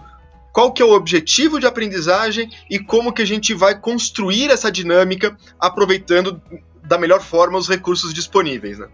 qual 0.51 0.73
que 0.73 0.81
é 0.81 0.85
o 0.85 0.91
objetivo 0.91 1.57
de 1.57 1.65
aprendizagem 1.65 2.49
e 2.69 2.79
como 2.79 3.13
que 3.13 3.21
a 3.21 3.25
gente 3.25 3.53
vai 3.53 3.79
construir 3.79 4.51
essa 4.51 4.69
dinâmica 4.69 5.37
aproveitando 5.57 6.41
da 6.83 6.97
melhor 6.97 7.21
forma 7.21 7.57
os 7.57 7.69
recursos 7.69 8.13
disponíveis. 8.13 8.77
Né? 8.77 8.89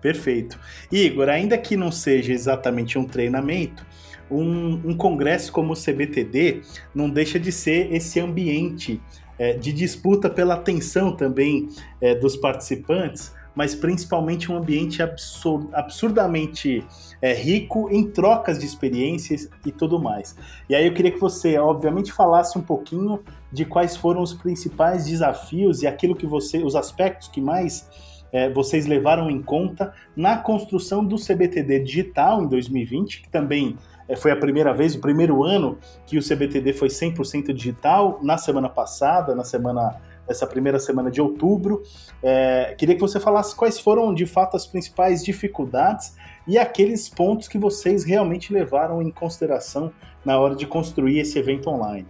Perfeito. 0.00 0.60
Igor, 0.92 1.28
ainda 1.28 1.58
que 1.58 1.76
não 1.76 1.90
seja 1.90 2.32
exatamente 2.32 2.96
um 2.96 3.04
treinamento, 3.04 3.84
um, 4.30 4.90
um, 4.90 4.96
congresso 4.96 5.50
como 5.50 5.72
o 5.72 5.76
CBTD 5.76 6.62
não 6.94 7.10
deixa 7.10 7.38
de 7.38 7.50
ser 7.50 7.92
esse 7.92 8.20
ambiente 8.20 9.00
é, 9.40 9.54
de 9.54 9.72
disputa 9.72 10.28
pela 10.28 10.52
atenção 10.52 11.16
também 11.16 11.66
é, 11.98 12.14
dos 12.14 12.36
participantes, 12.36 13.32
mas 13.54 13.74
principalmente 13.74 14.52
um 14.52 14.56
ambiente 14.56 15.02
absur 15.02 15.66
absurdamente 15.72 16.84
é, 17.22 17.32
rico 17.32 17.88
em 17.90 18.06
trocas 18.06 18.58
de 18.58 18.66
experiências 18.66 19.48
e 19.64 19.72
tudo 19.72 19.98
mais. 19.98 20.36
E 20.68 20.74
aí 20.74 20.86
eu 20.86 20.92
queria 20.92 21.10
que 21.10 21.18
você, 21.18 21.58
obviamente, 21.58 22.12
falasse 22.12 22.58
um 22.58 22.62
pouquinho 22.62 23.20
de 23.50 23.64
quais 23.64 23.96
foram 23.96 24.20
os 24.20 24.34
principais 24.34 25.06
desafios 25.06 25.82
e 25.82 25.86
aquilo 25.86 26.14
que 26.14 26.26
você, 26.26 26.58
os 26.58 26.76
aspectos 26.76 27.28
que 27.28 27.40
mais 27.40 27.88
é, 28.32 28.48
vocês 28.50 28.86
levaram 28.86 29.30
em 29.30 29.42
conta 29.42 29.92
na 30.16 30.36
construção 30.36 31.04
do 31.04 31.16
CBTD 31.16 31.80
digital 31.80 32.42
em 32.42 32.48
2020, 32.48 33.22
que 33.22 33.28
também 33.28 33.76
é, 34.08 34.16
foi 34.16 34.30
a 34.30 34.36
primeira 34.36 34.72
vez, 34.72 34.94
o 34.94 35.00
primeiro 35.00 35.44
ano 35.44 35.78
que 36.06 36.18
o 36.18 36.22
CBTD 36.22 36.72
foi 36.72 36.88
100% 36.88 37.52
digital, 37.52 38.18
na 38.22 38.36
semana 38.36 38.68
passada, 38.68 39.34
na 39.34 39.44
semana 39.44 40.00
essa 40.28 40.46
primeira 40.46 40.78
semana 40.78 41.10
de 41.10 41.20
outubro. 41.20 41.82
É, 42.22 42.74
queria 42.78 42.94
que 42.94 43.00
você 43.00 43.18
falasse 43.18 43.54
quais 43.54 43.80
foram 43.80 44.14
de 44.14 44.26
fato 44.26 44.56
as 44.56 44.64
principais 44.64 45.24
dificuldades 45.24 46.14
e 46.46 46.56
aqueles 46.56 47.08
pontos 47.08 47.48
que 47.48 47.58
vocês 47.58 48.04
realmente 48.04 48.52
levaram 48.52 49.02
em 49.02 49.10
consideração 49.10 49.92
na 50.24 50.38
hora 50.38 50.54
de 50.54 50.66
construir 50.66 51.18
esse 51.18 51.38
evento 51.38 51.68
online. 51.68 52.06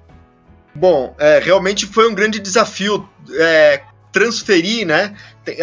Bom, 0.75 1.15
é, 1.19 1.39
realmente 1.41 1.87
foi 1.87 2.09
um 2.09 2.15
grande 2.15 2.39
desafio 2.39 3.09
é, 3.39 3.83
transferir, 4.13 4.87
né, 4.87 5.15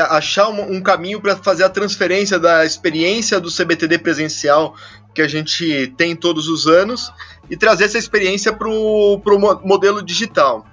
achar 0.09 0.49
um, 0.49 0.77
um 0.77 0.81
caminho 0.81 1.21
para 1.21 1.35
fazer 1.35 1.63
a 1.63 1.69
transferência 1.69 2.39
da 2.39 2.65
experiência 2.65 3.39
do 3.39 3.51
CBTD 3.51 3.99
presencial 3.99 4.75
que 5.13 5.21
a 5.21 5.27
gente 5.27 5.93
tem 5.97 6.15
todos 6.15 6.47
os 6.47 6.67
anos 6.67 7.11
e 7.49 7.57
trazer 7.57 7.85
essa 7.85 7.97
experiência 7.97 8.53
para 8.53 8.69
o 8.69 9.21
modelo 9.63 10.01
digital. 10.01 10.65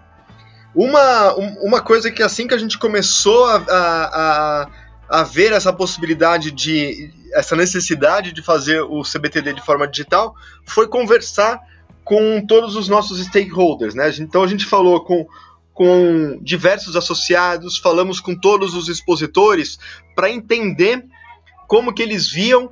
Uma, 0.75 1.35
uma 1.63 1.81
coisa 1.81 2.11
que 2.11 2.23
assim 2.23 2.47
que 2.47 2.55
a 2.55 2.59
gente 2.59 2.79
começou 2.79 3.47
a, 3.47 3.57
a, 3.57 4.69
a, 5.09 5.23
ver 5.23 5.53
essa 5.53 5.73
possibilidade 5.73 6.51
de 6.51 7.11
essa 7.33 7.55
necessidade 7.55 8.33
de 8.33 8.43
fazer 8.43 8.83
o 8.83 9.03
CBTD 9.03 9.55
de 9.55 9.65
forma 9.65 9.87
digital 9.87 10.35
foi 10.67 10.89
conversar 10.89 11.61
com 12.05 12.45
todos 12.47 12.77
os 12.77 12.89
nossos 12.89 13.25
stakeholders, 13.25 13.95
né? 13.95 14.11
Então 14.19 14.43
a 14.43 14.47
gente 14.47 14.67
falou 14.67 15.05
com 15.05 15.27
com 15.75 16.39
diversos 16.41 16.95
associados, 16.95 17.77
falamos 17.77 18.21
com 18.21 18.35
todos 18.35 18.75
os 18.75 18.89
expositores 18.89 19.77
para 20.15 20.31
entender 20.31 21.05
como 21.67 21.93
que 21.93 22.03
eles 22.03 22.31
viam 22.31 22.71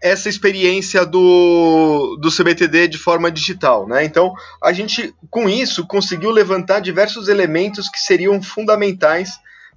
essa 0.00 0.28
experiência 0.28 1.04
do, 1.04 2.16
do 2.20 2.30
CBTD 2.30 2.88
de 2.88 2.98
forma 2.98 3.30
digital, 3.30 3.88
né? 3.88 4.04
Então, 4.04 4.34
a 4.62 4.72
gente, 4.72 5.14
com 5.30 5.48
isso, 5.48 5.86
conseguiu 5.86 6.30
levantar 6.30 6.80
diversos 6.80 7.26
elementos 7.26 7.88
que 7.88 7.98
seriam 7.98 8.40
fundamentais 8.42 9.30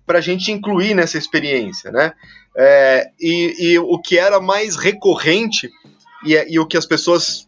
para 0.05 0.19
a 0.19 0.21
gente 0.21 0.51
incluir 0.51 0.93
nessa 0.93 1.17
experiência, 1.17 1.91
né? 1.91 2.13
É, 2.55 3.09
e, 3.19 3.71
e, 3.71 3.79
o 3.79 3.99
que 3.99 4.19
era 4.19 4.39
mais 4.39 4.75
recorrente 4.75 5.69
e, 6.25 6.33
e 6.49 6.59
o 6.59 6.65
que 6.65 6.77
as 6.77 6.85
pessoas 6.85 7.46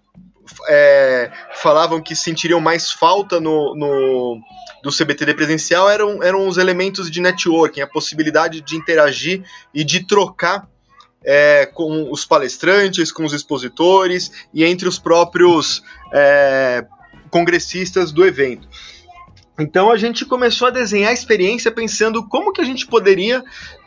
é, 0.68 1.32
falavam 1.56 2.02
que 2.02 2.16
sentiriam 2.16 2.60
mais 2.60 2.92
falta 2.92 3.40
no, 3.40 3.76
no, 3.76 4.40
do 4.84 4.92
CBTD 4.92 5.34
presencial 5.34 5.90
eram, 5.90 6.24
eram 6.24 6.48
os 6.48 6.58
elementos 6.58 7.10
de 7.10 7.22
networking, 7.22 7.82
a 7.82 7.88
possibilidade 7.88 8.62
de 8.62 8.76
interagir 8.76 9.44
e 9.74 9.84
de 9.84 10.06
trocar 10.06 10.68
é, 11.24 11.66
com 11.66 12.12
os 12.12 12.26
palestrantes, 12.26 13.12
com 13.12 13.26
os 13.26 13.34
expositores 13.34 14.32
e 14.54 14.64
entre 14.64 14.88
os 14.88 14.98
próprios 14.98 15.84
é, 16.14 16.86
congressistas 17.30 18.12
do 18.12 18.26
evento. 18.26 18.68
Então 19.60 19.92
a 19.92 19.98
gente 19.98 20.26
começou 20.26 20.70
a 20.70 20.72
desenhar 20.72 21.10
a 21.10 21.14
experiência 21.14 21.70
pensando 21.70 22.26
como 22.28 22.54
que 22.54 22.62
a 22.62 22.66
gente 22.66 22.88
poderia 22.88 23.44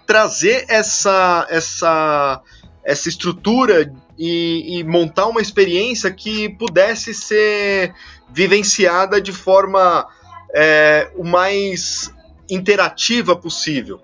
trazer 0.07 0.66
essa, 0.69 1.47
essa, 1.49 2.42
essa 2.85 3.09
estrutura 3.09 3.90
e, 4.25 4.79
e 4.79 4.85
montar 4.85 5.26
uma 5.26 5.41
experiência 5.41 6.09
que 6.09 6.49
pudesse 6.50 7.12
ser 7.12 7.93
vivenciada 8.33 9.21
de 9.21 9.33
forma 9.33 10.07
é, 10.55 11.11
o 11.17 11.25
mais 11.25 12.14
interativa 12.49 13.35
possível. 13.35 14.00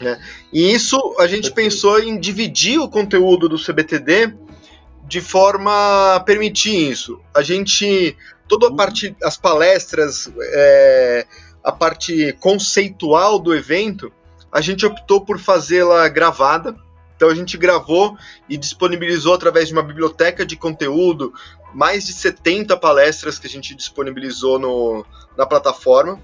Né? 0.00 0.20
E 0.52 0.74
isso 0.74 1.14
a 1.20 1.28
gente 1.28 1.52
pensou 1.52 2.00
em 2.00 2.18
dividir 2.18 2.80
o 2.80 2.88
conteúdo 2.88 3.48
do 3.48 3.56
CBTD 3.56 4.34
de 5.06 5.20
forma 5.20 6.16
a 6.16 6.20
permitir 6.20 6.90
isso. 6.90 7.20
A 7.32 7.40
gente, 7.40 8.16
toda 8.48 8.66
a 8.66 8.70
uhum. 8.70 8.76
parte, 8.76 9.14
as 9.22 9.36
palestras, 9.36 10.28
é, 10.40 11.24
a 11.62 11.70
parte 11.70 12.32
conceitual 12.40 13.38
do 13.38 13.54
evento, 13.54 14.12
a 14.50 14.60
gente 14.60 14.84
optou 14.84 15.20
por 15.20 15.38
fazê-la 15.38 16.08
gravada. 16.08 16.74
Então 17.16 17.28
a 17.28 17.34
gente 17.34 17.56
gravou 17.56 18.16
e 18.48 18.56
disponibilizou 18.56 19.34
através 19.34 19.68
de 19.68 19.72
uma 19.72 19.82
biblioteca 19.82 20.44
de 20.44 20.56
conteúdo 20.56 21.32
mais 21.74 22.04
de 22.06 22.12
70 22.12 22.76
palestras 22.76 23.38
que 23.38 23.46
a 23.46 23.50
gente 23.50 23.74
disponibilizou 23.74 24.58
no, 24.58 25.04
na 25.36 25.46
plataforma. 25.46 26.20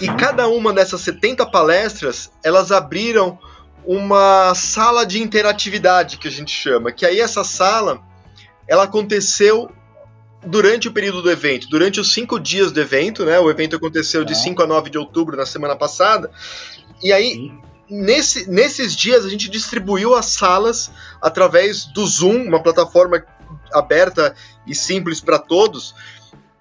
E 0.00 0.08
cada 0.08 0.48
uma 0.48 0.72
dessas 0.72 1.00
70 1.02 1.46
palestras, 1.46 2.30
elas 2.42 2.72
abriram 2.72 3.38
uma 3.84 4.54
sala 4.54 5.04
de 5.04 5.22
interatividade, 5.22 6.18
que 6.18 6.28
a 6.28 6.30
gente 6.30 6.50
chama. 6.50 6.92
Que 6.92 7.06
aí 7.06 7.20
essa 7.20 7.44
sala, 7.44 8.02
ela 8.66 8.84
aconteceu 8.84 9.70
durante 10.46 10.88
o 10.88 10.92
período 10.92 11.22
do 11.22 11.30
evento, 11.30 11.68
durante 11.68 12.00
os 12.00 12.12
cinco 12.12 12.38
dias 12.38 12.70
do 12.70 12.80
evento, 12.80 13.24
né? 13.24 13.38
O 13.38 13.50
evento 13.50 13.76
aconteceu 13.76 14.24
de 14.24 14.34
5 14.34 14.62
a 14.62 14.66
9 14.66 14.90
de 14.90 14.98
outubro, 14.98 15.36
na 15.36 15.44
semana 15.44 15.74
passada. 15.76 16.30
E 17.02 17.12
aí, 17.12 17.52
nesse, 17.90 18.48
nesses 18.50 18.94
dias, 18.94 19.24
a 19.24 19.28
gente 19.28 19.48
distribuiu 19.50 20.14
as 20.14 20.26
salas 20.26 20.90
através 21.20 21.84
do 21.84 22.06
Zoom, 22.06 22.44
uma 22.44 22.62
plataforma 22.62 23.24
aberta 23.72 24.34
e 24.66 24.74
simples 24.74 25.20
para 25.20 25.38
todos, 25.38 25.94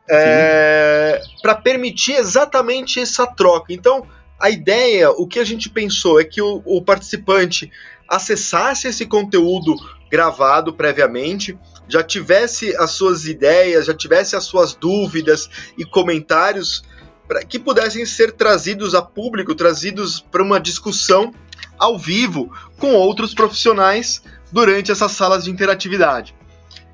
é, 0.09 1.21
para 1.41 1.55
permitir 1.55 2.13
exatamente 2.13 2.99
essa 2.99 3.25
troca. 3.27 3.73
Então, 3.73 4.07
a 4.39 4.49
ideia, 4.49 5.09
o 5.11 5.27
que 5.27 5.39
a 5.39 5.43
gente 5.43 5.69
pensou 5.69 6.19
é 6.19 6.23
que 6.23 6.41
o, 6.41 6.61
o 6.65 6.81
participante 6.81 7.71
acessasse 8.07 8.87
esse 8.87 9.05
conteúdo 9.05 9.75
gravado 10.09 10.73
previamente, 10.73 11.57
já 11.89 12.01
tivesse 12.03 12.75
as 12.77 12.91
suas 12.91 13.25
ideias, 13.25 13.85
já 13.85 13.93
tivesse 13.93 14.35
as 14.35 14.45
suas 14.45 14.73
dúvidas 14.73 15.49
e 15.77 15.83
comentários 15.83 16.83
para 17.27 17.43
que 17.43 17.59
pudessem 17.59 18.05
ser 18.05 18.31
trazidos 18.31 18.95
a 18.95 19.01
público, 19.01 19.53
trazidos 19.53 20.19
para 20.19 20.43
uma 20.43 20.59
discussão 20.59 21.33
ao 21.77 21.97
vivo 21.97 22.51
com 22.79 22.93
outros 22.93 23.33
profissionais 23.33 24.21
durante 24.51 24.91
essas 24.91 25.11
salas 25.11 25.43
de 25.43 25.51
interatividade. 25.51 26.35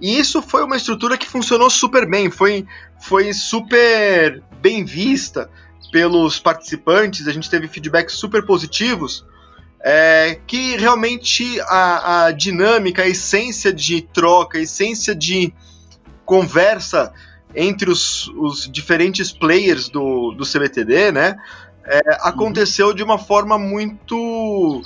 E 0.02 0.18
isso 0.18 0.42
foi 0.42 0.64
uma 0.64 0.76
estrutura 0.76 1.18
que 1.18 1.28
funcionou 1.28 1.70
super 1.70 2.10
bem, 2.10 2.30
foi, 2.30 2.66
foi 3.00 3.32
super 3.34 4.44
bem 4.60 4.84
vista 4.84 5.50
pelos 5.92 6.40
participantes, 6.40 7.28
a 7.28 7.32
gente 7.32 7.50
teve 7.50 7.68
feedbacks 7.68 8.16
super 8.16 8.44
positivos, 8.46 9.26
é, 9.80 10.40
que 10.48 10.76
realmente 10.78 11.60
a, 11.62 12.26
a 12.26 12.32
dinâmica, 12.32 13.04
a 13.04 13.08
essência 13.08 13.72
de 13.72 14.02
troca, 14.02 14.58
a 14.58 14.62
essência 14.62 15.14
de 15.14 15.54
conversa 16.26 17.14
entre 17.56 17.90
os, 17.90 18.28
os 18.30 18.70
diferentes 18.72 19.32
players 19.32 19.90
do, 19.90 20.32
do 20.32 20.46
CBTD, 20.46 21.12
né, 21.12 21.36
é, 21.86 22.02
aconteceu 22.22 22.88
uhum. 22.88 22.94
de 22.94 23.04
uma 23.04 23.18
forma 23.18 23.58
muito 23.58 24.82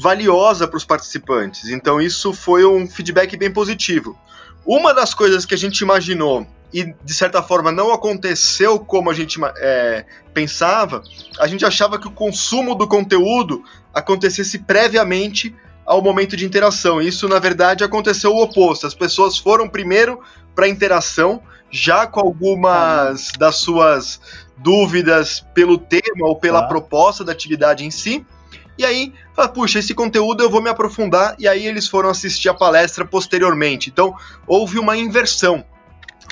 valiosa 0.00 0.66
para 0.66 0.76
os 0.76 0.84
participantes. 0.84 1.68
Então 1.68 2.00
isso 2.00 2.32
foi 2.32 2.64
um 2.64 2.86
feedback 2.86 3.36
bem 3.36 3.52
positivo. 3.52 4.18
Uma 4.64 4.92
das 4.92 5.14
coisas 5.14 5.46
que 5.46 5.54
a 5.54 5.58
gente 5.58 5.80
imaginou 5.80 6.46
e 6.72 6.92
de 7.04 7.14
certa 7.14 7.42
forma 7.42 7.70
não 7.70 7.92
aconteceu 7.92 8.78
como 8.78 9.10
a 9.10 9.14
gente 9.14 9.38
é, 9.58 10.04
pensava, 10.34 11.02
a 11.38 11.46
gente 11.46 11.64
achava 11.64 11.98
que 11.98 12.08
o 12.08 12.10
consumo 12.10 12.74
do 12.74 12.86
conteúdo 12.86 13.62
acontecesse 13.94 14.58
previamente 14.58 15.54
ao 15.86 16.02
momento 16.02 16.36
de 16.36 16.44
interação. 16.44 17.00
Isso, 17.00 17.28
na 17.28 17.38
verdade, 17.38 17.84
aconteceu 17.84 18.32
o 18.32 18.42
oposto. 18.42 18.86
As 18.86 18.94
pessoas 18.94 19.38
foram 19.38 19.68
primeiro 19.68 20.20
para 20.54 20.66
a 20.66 20.68
interação, 20.68 21.40
já 21.70 22.06
com 22.06 22.20
algumas 22.20 23.32
das 23.38 23.56
suas 23.56 24.20
dúvidas 24.56 25.44
pelo 25.54 25.78
tema 25.78 26.26
ou 26.26 26.36
pela 26.36 26.62
tá. 26.62 26.68
proposta 26.68 27.24
da 27.24 27.32
atividade 27.32 27.84
em 27.84 27.90
si. 27.90 28.24
E 28.78 28.84
aí, 28.84 29.12
fala, 29.34 29.48
puxa, 29.48 29.78
esse 29.78 29.94
conteúdo 29.94 30.42
eu 30.42 30.50
vou 30.50 30.60
me 30.60 30.68
aprofundar, 30.68 31.34
e 31.38 31.48
aí 31.48 31.66
eles 31.66 31.88
foram 31.88 32.10
assistir 32.10 32.48
a 32.48 32.54
palestra 32.54 33.06
posteriormente. 33.06 33.88
Então, 33.88 34.14
houve 34.46 34.78
uma 34.78 34.96
inversão 34.96 35.64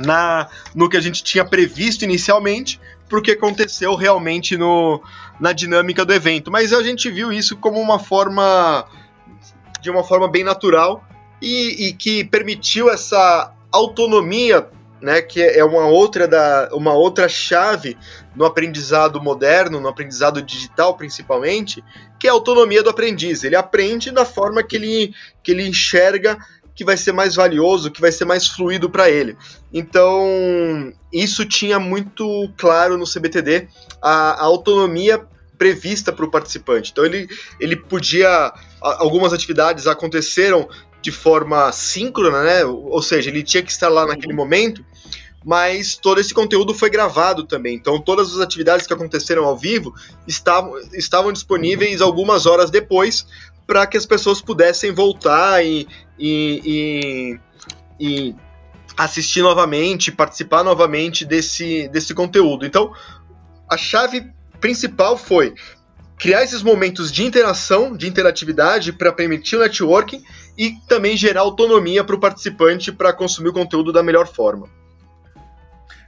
na 0.03 0.49
no 0.75 0.89
que 0.89 0.97
a 0.97 1.01
gente 1.01 1.23
tinha 1.23 1.45
previsto 1.45 2.05
inicialmente, 2.05 2.81
porque 3.09 3.33
aconteceu 3.33 3.95
realmente 3.95 4.57
no, 4.57 5.03
na 5.41 5.53
dinâmica 5.53 6.05
do 6.05 6.13
evento. 6.13 6.51
Mas 6.51 6.73
a 6.73 6.83
gente 6.83 7.11
viu 7.11 7.33
isso 7.33 7.57
como 7.57 7.81
uma 7.81 7.99
forma 7.99 8.87
de 9.81 9.91
uma 9.91 10.03
forma 10.03 10.27
bem 10.29 10.43
natural 10.43 11.05
e, 11.41 11.89
e 11.89 11.93
que 11.93 12.25
permitiu 12.25 12.91
essa 12.91 13.53
autonomia, 13.71 14.67
né, 15.05 15.21
que 15.21 15.43
é 15.43 15.63
uma 15.63 15.87
outra 15.87 16.27
da 16.27 16.71
uma 16.73 16.95
outra 16.95 17.29
chave 17.29 17.97
no 18.35 18.47
aprendizado 18.47 19.23
moderno, 19.23 19.79
no 19.79 19.89
aprendizado 19.89 20.41
digital 20.41 20.97
principalmente, 20.97 21.85
que 22.19 22.27
é 22.27 22.31
a 22.31 22.33
autonomia 22.33 22.83
do 22.83 22.89
aprendiz. 22.89 23.45
Ele 23.45 23.55
aprende 23.55 24.11
da 24.11 24.25
forma 24.25 24.63
que 24.63 24.77
ele, 24.77 25.15
que 25.43 25.53
ele 25.53 25.69
enxerga 25.69 26.39
que 26.75 26.85
vai 26.85 26.97
ser 26.97 27.13
mais 27.13 27.35
valioso, 27.35 27.91
que 27.91 28.01
vai 28.01 28.11
ser 28.11 28.25
mais 28.25 28.49
fluido 28.49 28.89
para 28.89 29.09
ele. 29.11 29.37
Então, 29.73 30.93
isso 31.13 31.45
tinha 31.45 31.79
muito 31.79 32.51
claro 32.57 32.97
no 32.97 33.05
CBTD 33.05 33.69
a, 34.03 34.41
a 34.41 34.43
autonomia 34.43 35.25
prevista 35.59 36.13
para 36.13 36.25
o 36.25 36.31
participante. 36.31 36.91
Então, 36.91 37.05
ele, 37.05 37.29
ele 37.61 37.77
podia. 37.77 38.53
Algumas 38.81 39.33
atividades 39.33 39.87
aconteceram 39.87 40.69
de 41.05 41.13
forma 41.13 41.71
síncrona, 41.71 42.43
né? 42.43 42.65
Ou 42.65 43.03
seja, 43.03 43.29
ele 43.29 43.43
tinha 43.43 43.63
que 43.63 43.71
estar 43.71 43.91
lá 43.91 44.07
naquele 44.07 44.33
momento, 44.33 44.83
mas 45.45 45.97
todo 45.97 46.21
esse 46.21 46.33
conteúdo 46.33 46.73
foi 46.73 46.89
gravado 46.89 47.45
também. 47.45 47.75
Então, 47.75 48.01
todas 48.01 48.35
as 48.35 48.41
atividades 48.41 48.87
que 48.87 48.93
aconteceram 48.93 49.45
ao 49.45 49.57
vivo 49.57 49.95
estavam, 50.27 50.75
estavam 50.93 51.33
disponíveis 51.33 52.01
algumas 52.01 52.47
horas 52.47 52.71
depois 52.71 53.27
para 53.67 53.87
que 53.87 53.97
as 53.97 54.07
pessoas 54.07 54.41
pudessem 54.41 54.93
voltar 54.93 55.65
e, 55.65 55.87
e, 56.19 57.39
e, 58.01 58.21
e 58.29 58.37
assistir 58.97 59.43
novamente, 59.43 60.11
participar 60.11 60.63
novamente 60.65 61.25
desse, 61.25 61.89
desse 61.89 62.15
conteúdo. 62.15 62.65
Então, 62.65 62.93
a 63.69 63.77
chave 63.77 64.31
principal 64.61 65.17
foi 65.17 65.55
criar 66.17 66.43
esses 66.43 66.63
momentos 66.63 67.13
de 67.13 67.25
interação, 67.25 67.95
de 67.95 68.07
interatividade 68.07 68.93
para 68.93 69.13
permitir 69.13 69.57
o 69.57 69.61
networking 69.61 70.23
e 70.57 70.73
também 70.89 71.17
gerar 71.17 71.41
autonomia 71.43 72.05
para 72.05 72.15
o 72.15 72.21
participante 72.21 72.93
para 72.93 73.13
consumir 73.13 73.49
o 73.49 73.53
conteúdo 73.53 73.93
da 73.93 74.03
melhor 74.03 74.27
forma. 74.27 74.69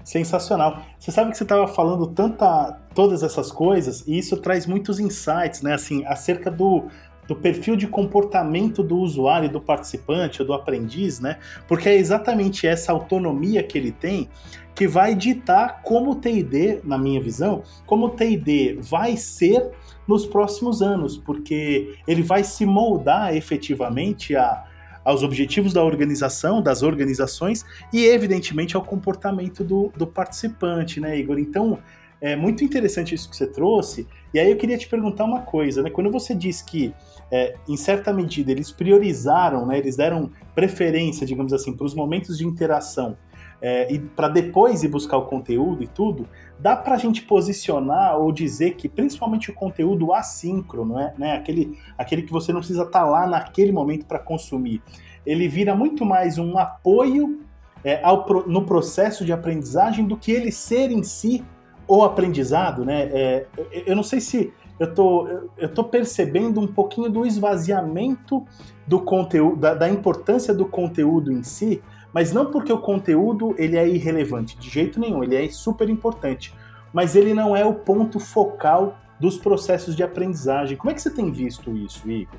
Sensacional. 0.06 0.82
Você 1.00 1.10
sabe 1.10 1.32
que 1.32 1.36
você 1.36 1.42
estava 1.42 1.66
falando 1.66 2.06
tanta, 2.06 2.78
todas 2.94 3.24
essas 3.24 3.50
coisas 3.50 4.04
e 4.06 4.16
isso 4.16 4.36
traz 4.36 4.64
muitos 4.64 5.00
insights, 5.00 5.62
né? 5.62 5.74
Assim, 5.74 6.04
acerca 6.06 6.48
do, 6.48 6.84
do 7.26 7.34
perfil 7.34 7.74
de 7.74 7.88
comportamento 7.88 8.84
do 8.84 8.98
usuário, 8.98 9.50
do 9.50 9.60
participante 9.60 10.40
ou 10.40 10.46
do 10.46 10.54
aprendiz, 10.54 11.18
né? 11.18 11.40
Porque 11.66 11.88
é 11.88 11.96
exatamente 11.96 12.68
essa 12.68 12.92
autonomia 12.92 13.64
que 13.64 13.76
ele 13.76 13.90
tem 13.90 14.28
que 14.76 14.86
vai 14.86 15.12
ditar 15.12 15.82
como 15.82 16.12
o 16.12 16.14
TID, 16.14 16.82
na 16.84 16.96
minha 16.96 17.20
visão, 17.20 17.64
como 17.84 18.06
o 18.06 18.10
TID 18.10 18.78
vai 18.80 19.16
ser 19.16 19.72
nos 20.06 20.24
próximos 20.24 20.82
anos, 20.82 21.16
porque 21.16 21.96
ele 22.06 22.22
vai 22.22 22.44
se 22.44 22.64
moldar 22.64 23.34
efetivamente 23.34 24.36
a, 24.36 24.66
aos 25.06 25.22
objetivos 25.22 25.72
da 25.72 25.84
organização, 25.84 26.60
das 26.60 26.82
organizações 26.82 27.64
e, 27.92 28.04
evidentemente, 28.04 28.74
ao 28.74 28.82
comportamento 28.82 29.62
do, 29.62 29.92
do 29.96 30.04
participante, 30.04 30.98
né, 30.98 31.16
Igor? 31.16 31.38
Então, 31.38 31.78
é 32.20 32.34
muito 32.34 32.64
interessante 32.64 33.14
isso 33.14 33.30
que 33.30 33.36
você 33.36 33.46
trouxe. 33.46 34.04
E 34.34 34.40
aí 34.40 34.50
eu 34.50 34.56
queria 34.56 34.76
te 34.76 34.88
perguntar 34.88 35.22
uma 35.22 35.42
coisa, 35.42 35.80
né? 35.80 35.90
Quando 35.90 36.10
você 36.10 36.34
diz 36.34 36.60
que 36.60 36.92
é, 37.30 37.54
em 37.68 37.76
certa 37.76 38.12
medida, 38.12 38.50
eles 38.50 38.72
priorizaram, 38.72 39.64
né, 39.64 39.78
eles 39.78 39.96
deram 39.96 40.28
preferência, 40.56 41.24
digamos 41.24 41.52
assim, 41.52 41.72
para 41.72 41.86
os 41.86 41.94
momentos 41.94 42.36
de 42.36 42.44
interação 42.44 43.16
é, 43.60 43.92
e 43.92 43.98
para 43.98 44.28
depois 44.28 44.82
ir 44.82 44.88
buscar 44.88 45.16
o 45.16 45.26
conteúdo 45.26 45.82
e 45.82 45.86
tudo, 45.86 46.28
dá 46.58 46.76
para 46.76 46.94
a 46.94 46.98
gente 46.98 47.22
posicionar 47.22 48.18
ou 48.18 48.30
dizer 48.32 48.74
que 48.74 48.88
principalmente 48.88 49.50
o 49.50 49.54
conteúdo 49.54 50.12
assíncrono, 50.12 50.94
né, 50.94 51.14
né, 51.18 51.32
aquele, 51.36 51.78
aquele 51.96 52.22
que 52.22 52.32
você 52.32 52.52
não 52.52 52.60
precisa 52.60 52.82
estar 52.82 53.00
tá 53.00 53.06
lá 53.06 53.26
naquele 53.26 53.72
momento 53.72 54.06
para 54.06 54.18
consumir, 54.18 54.82
ele 55.24 55.48
vira 55.48 55.74
muito 55.74 56.04
mais 56.04 56.38
um 56.38 56.56
apoio 56.58 57.40
é, 57.84 58.00
ao, 58.02 58.26
no 58.46 58.64
processo 58.64 59.24
de 59.24 59.32
aprendizagem 59.32 60.06
do 60.06 60.16
que 60.16 60.32
ele 60.32 60.52
ser 60.52 60.90
em 60.90 61.02
si 61.02 61.44
o 61.88 62.02
aprendizado, 62.02 62.84
né? 62.84 63.02
É, 63.12 63.46
eu 63.86 63.94
não 63.94 64.02
sei 64.02 64.20
se 64.20 64.52
eu 64.78 64.92
tô, 64.92 65.28
eu 65.56 65.68
tô 65.72 65.84
percebendo 65.84 66.60
um 66.60 66.66
pouquinho 66.66 67.08
do 67.08 67.24
esvaziamento 67.24 68.44
do 68.86 69.00
conteúdo, 69.00 69.56
da, 69.56 69.74
da, 69.74 69.88
importância 69.88 70.52
do 70.52 70.66
conteúdo 70.66 71.32
em 71.32 71.42
si, 71.42 71.82
mas 72.16 72.32
não 72.32 72.46
porque 72.46 72.72
o 72.72 72.78
conteúdo 72.78 73.54
ele 73.58 73.76
é 73.76 73.86
irrelevante, 73.86 74.56
de 74.56 74.70
jeito 74.70 74.98
nenhum, 74.98 75.22
ele 75.22 75.36
é 75.36 75.46
super 75.50 75.86
importante, 75.90 76.50
mas 76.90 77.14
ele 77.14 77.34
não 77.34 77.54
é 77.54 77.62
o 77.62 77.74
ponto 77.74 78.18
focal 78.18 78.98
dos 79.20 79.36
processos 79.36 79.94
de 79.94 80.02
aprendizagem. 80.02 80.78
Como 80.78 80.90
é 80.90 80.94
que 80.94 81.02
você 81.02 81.10
tem 81.10 81.30
visto 81.30 81.76
isso, 81.76 82.10
Igor? 82.10 82.38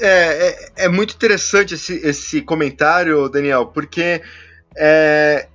É, 0.00 0.48
é, 0.48 0.86
é 0.86 0.88
muito 0.88 1.14
interessante 1.14 1.74
esse, 1.74 1.94
esse 2.04 2.42
comentário, 2.42 3.28
Daniel, 3.28 3.66
porque 3.66 4.20
é, 4.76 5.46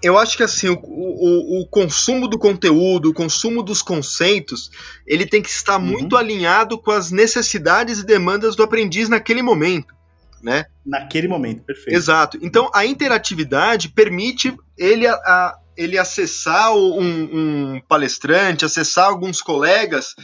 eu 0.00 0.16
acho 0.16 0.36
que 0.36 0.44
assim, 0.44 0.68
o, 0.68 0.78
o, 0.80 1.62
o, 1.62 1.66
consumo 1.66 2.28
do 2.28 2.38
conteúdo, 2.38 3.10
o 3.10 3.12
consumo 3.12 3.60
dos 3.60 3.82
conceitos, 3.82 4.70
ele 5.04 5.26
tem 5.26 5.42
que 5.42 5.50
estar 5.50 5.78
uhum. 5.78 5.84
muito 5.84 6.16
alinhado 6.16 6.78
com 6.78 6.92
as 6.92 7.10
necessidades 7.10 7.98
e 7.98 8.06
demandas 8.06 8.54
do 8.54 8.62
aprendiz 8.62 9.08
naquele 9.08 9.42
momento. 9.42 9.98
Né? 10.42 10.64
Naquele 10.84 11.28
momento, 11.28 11.62
perfeito. 11.62 11.94
Exato. 11.94 12.38
Então 12.40 12.70
a 12.74 12.86
interatividade 12.86 13.90
permite 13.90 14.56
ele, 14.76 15.06
a, 15.06 15.12
a 15.12 15.58
ele 15.76 15.98
acessar 15.98 16.74
um, 16.74 17.74
um 17.74 17.80
palestrante, 17.86 18.64
acessar 18.64 19.06
alguns 19.06 19.42
colegas 19.42 20.14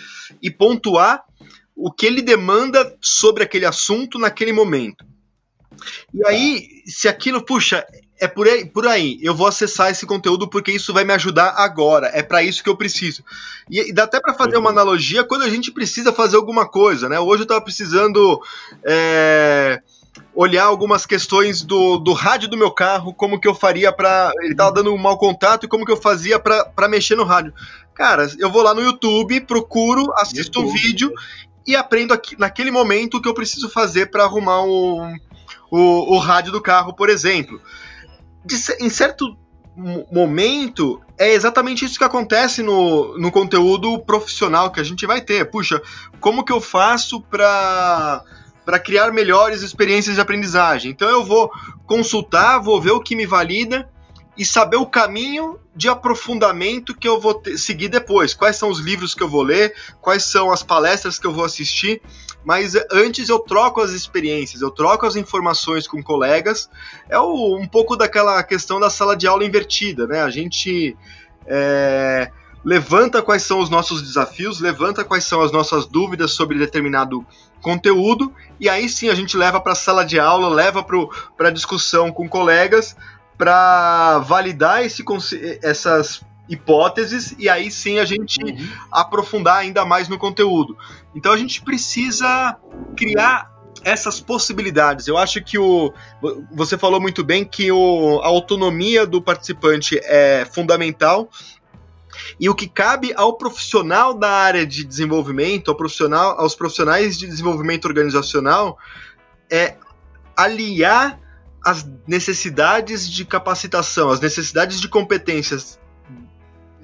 e 0.42 0.50
pontuar 0.50 1.22
o 1.74 1.92
que 1.92 2.06
ele 2.06 2.22
demanda 2.22 2.96
sobre 3.00 3.42
aquele 3.42 3.66
assunto 3.66 4.18
naquele 4.18 4.52
momento. 4.52 5.04
E 6.14 6.26
aí, 6.26 6.68
se 6.86 7.06
aquilo, 7.06 7.44
puxa, 7.44 7.86
é 8.18 8.26
por 8.26 8.48
aí, 8.48 8.64
por 8.64 8.86
aí. 8.86 9.18
Eu 9.20 9.34
vou 9.34 9.46
acessar 9.46 9.90
esse 9.90 10.06
conteúdo 10.06 10.48
porque 10.48 10.72
isso 10.72 10.92
vai 10.92 11.04
me 11.04 11.12
ajudar 11.12 11.54
agora. 11.56 12.10
É 12.14 12.22
para 12.22 12.42
isso 12.42 12.62
que 12.62 12.68
eu 12.68 12.76
preciso. 12.76 13.22
E, 13.70 13.90
e 13.90 13.92
dá 13.92 14.04
até 14.04 14.20
para 14.20 14.34
fazer 14.34 14.56
uma 14.56 14.70
analogia 14.70 15.24
quando 15.24 15.42
a 15.42 15.50
gente 15.50 15.70
precisa 15.70 16.12
fazer 16.12 16.36
alguma 16.36 16.66
coisa, 16.66 17.08
né? 17.08 17.20
Hoje 17.20 17.42
eu 17.42 17.44
estava 17.44 17.60
precisando 17.60 18.40
é, 18.84 19.82
olhar 20.34 20.64
algumas 20.64 21.06
questões 21.06 21.62
do, 21.62 21.98
do 21.98 22.12
rádio 22.12 22.48
do 22.48 22.56
meu 22.56 22.70
carro, 22.70 23.14
como 23.14 23.40
que 23.40 23.48
eu 23.48 23.54
faria 23.54 23.92
para 23.92 24.32
ele 24.42 24.54
tava 24.54 24.72
dando 24.72 24.92
um 24.92 24.98
mau 24.98 25.18
contato 25.18 25.64
e 25.64 25.68
como 25.68 25.84
que 25.84 25.92
eu 25.92 25.96
fazia 25.96 26.38
para 26.38 26.88
mexer 26.88 27.16
no 27.16 27.24
rádio. 27.24 27.52
Cara, 27.94 28.30
eu 28.38 28.50
vou 28.50 28.62
lá 28.62 28.74
no 28.74 28.82
YouTube, 28.82 29.40
procuro, 29.42 30.12
assisto 30.16 30.60
YouTube. 30.60 30.70
um 30.70 30.72
vídeo 30.72 31.12
e 31.66 31.74
aprendo 31.74 32.12
aqui, 32.12 32.38
naquele 32.38 32.70
momento 32.70 33.16
o 33.16 33.22
que 33.22 33.28
eu 33.28 33.34
preciso 33.34 33.68
fazer 33.68 34.10
para 34.10 34.24
arrumar 34.24 34.62
um, 34.62 35.16
o, 35.70 36.14
o 36.14 36.18
rádio 36.18 36.52
do 36.52 36.60
carro, 36.60 36.94
por 36.94 37.08
exemplo 37.08 37.60
de, 38.46 38.56
em 38.80 38.88
certo 38.88 39.36
momento, 40.10 41.02
é 41.18 41.34
exatamente 41.34 41.84
isso 41.84 41.98
que 41.98 42.04
acontece 42.04 42.62
no, 42.62 43.18
no 43.18 43.30
conteúdo 43.30 43.98
profissional 43.98 44.70
que 44.70 44.80
a 44.80 44.84
gente 44.84 45.04
vai 45.04 45.20
ter. 45.20 45.50
Puxa, 45.50 45.82
como 46.18 46.44
que 46.44 46.52
eu 46.52 46.60
faço 46.60 47.20
para 47.20 48.22
para 48.66 48.80
criar 48.80 49.12
melhores 49.12 49.62
experiências 49.62 50.16
de 50.16 50.20
aprendizagem. 50.20 50.90
Então 50.90 51.08
eu 51.08 51.24
vou 51.24 51.50
consultar, 51.86 52.58
vou 52.58 52.80
ver 52.80 52.90
o 52.90 53.00
que 53.00 53.14
me 53.14 53.24
valida 53.24 53.88
e 54.36 54.44
saber 54.44 54.76
o 54.76 54.84
caminho 54.84 55.58
de 55.74 55.88
aprofundamento 55.88 56.94
que 56.94 57.06
eu 57.06 57.20
vou 57.20 57.34
ter, 57.34 57.56
seguir 57.56 57.88
depois. 57.88 58.34
Quais 58.34 58.56
são 58.56 58.68
os 58.68 58.80
livros 58.80 59.14
que 59.14 59.22
eu 59.22 59.28
vou 59.28 59.42
ler, 59.42 59.72
quais 60.00 60.24
são 60.24 60.50
as 60.50 60.64
palestras 60.64 61.16
que 61.16 61.26
eu 61.26 61.32
vou 61.32 61.44
assistir. 61.44 62.02
Mas 62.44 62.74
antes 62.90 63.28
eu 63.28 63.38
troco 63.38 63.80
as 63.80 63.92
experiências, 63.92 64.60
eu 64.60 64.70
troco 64.70 65.06
as 65.06 65.14
informações 65.14 65.86
com 65.86 66.02
colegas. 66.02 66.68
É 67.08 67.18
um 67.20 67.66
pouco 67.66 67.96
daquela 67.96 68.42
questão 68.42 68.80
da 68.80 68.90
sala 68.90 69.16
de 69.16 69.28
aula 69.28 69.44
invertida, 69.44 70.08
né? 70.08 70.22
A 70.22 70.30
gente 70.30 70.96
é, 71.46 72.30
levanta 72.64 73.22
quais 73.22 73.42
são 73.42 73.60
os 73.60 73.70
nossos 73.70 74.02
desafios, 74.02 74.60
levanta 74.60 75.04
quais 75.04 75.24
são 75.24 75.40
as 75.40 75.52
nossas 75.52 75.86
dúvidas 75.86 76.32
sobre 76.32 76.58
determinado 76.58 77.24
conteúdo, 77.62 78.32
e 78.60 78.68
aí 78.68 78.88
sim 78.88 79.08
a 79.08 79.14
gente 79.14 79.36
leva 79.36 79.60
para 79.60 79.72
a 79.72 79.76
sala 79.76 80.04
de 80.04 80.18
aula, 80.18 80.48
leva 80.48 80.84
para 81.36 81.48
a 81.48 81.52
discussão 81.52 82.12
com 82.12 82.28
colegas 82.28 82.96
para 83.36 84.18
validar 84.20 84.84
esse, 84.84 85.04
essas 85.62 86.22
hipóteses 86.48 87.34
e 87.38 87.48
aí 87.48 87.70
sim 87.70 87.98
a 87.98 88.04
gente 88.04 88.42
uhum. 88.42 88.68
aprofundar 88.90 89.58
ainda 89.58 89.84
mais 89.84 90.08
no 90.08 90.18
conteúdo. 90.18 90.76
Então 91.14 91.32
a 91.32 91.36
gente 91.36 91.62
precisa 91.62 92.56
criar 92.96 93.50
essas 93.84 94.20
possibilidades. 94.20 95.06
Eu 95.06 95.16
acho 95.16 95.42
que 95.42 95.58
o 95.58 95.92
você 96.50 96.76
falou 96.76 97.00
muito 97.00 97.22
bem 97.22 97.44
que 97.44 97.70
o, 97.70 98.20
a 98.22 98.26
autonomia 98.26 99.06
do 99.06 99.22
participante 99.22 100.00
é 100.02 100.46
fundamental. 100.50 101.28
E 102.38 102.48
o 102.48 102.54
que 102.54 102.68
cabe 102.68 103.12
ao 103.16 103.36
profissional 103.36 104.14
da 104.14 104.30
área 104.30 104.66
de 104.66 104.84
desenvolvimento, 104.84 105.70
ao 105.70 105.76
profissional, 105.76 106.38
aos 106.40 106.54
profissionais 106.54 107.18
de 107.18 107.26
desenvolvimento 107.26 107.86
organizacional, 107.86 108.78
é 109.50 109.76
aliar 110.36 111.18
as 111.64 111.88
necessidades 112.06 113.08
de 113.10 113.24
capacitação, 113.24 114.10
as 114.10 114.20
necessidades 114.20 114.80
de 114.80 114.88
competências 114.88 115.80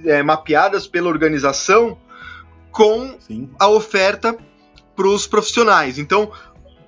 é, 0.04 0.22
mapeadas 0.22 0.86
pela 0.86 1.08
organização 1.08 1.96
com 2.72 3.16
Sim. 3.20 3.48
a 3.58 3.68
oferta 3.68 4.36
para 4.96 5.06
os 5.06 5.26
profissionais. 5.26 5.98
Então, 5.98 6.32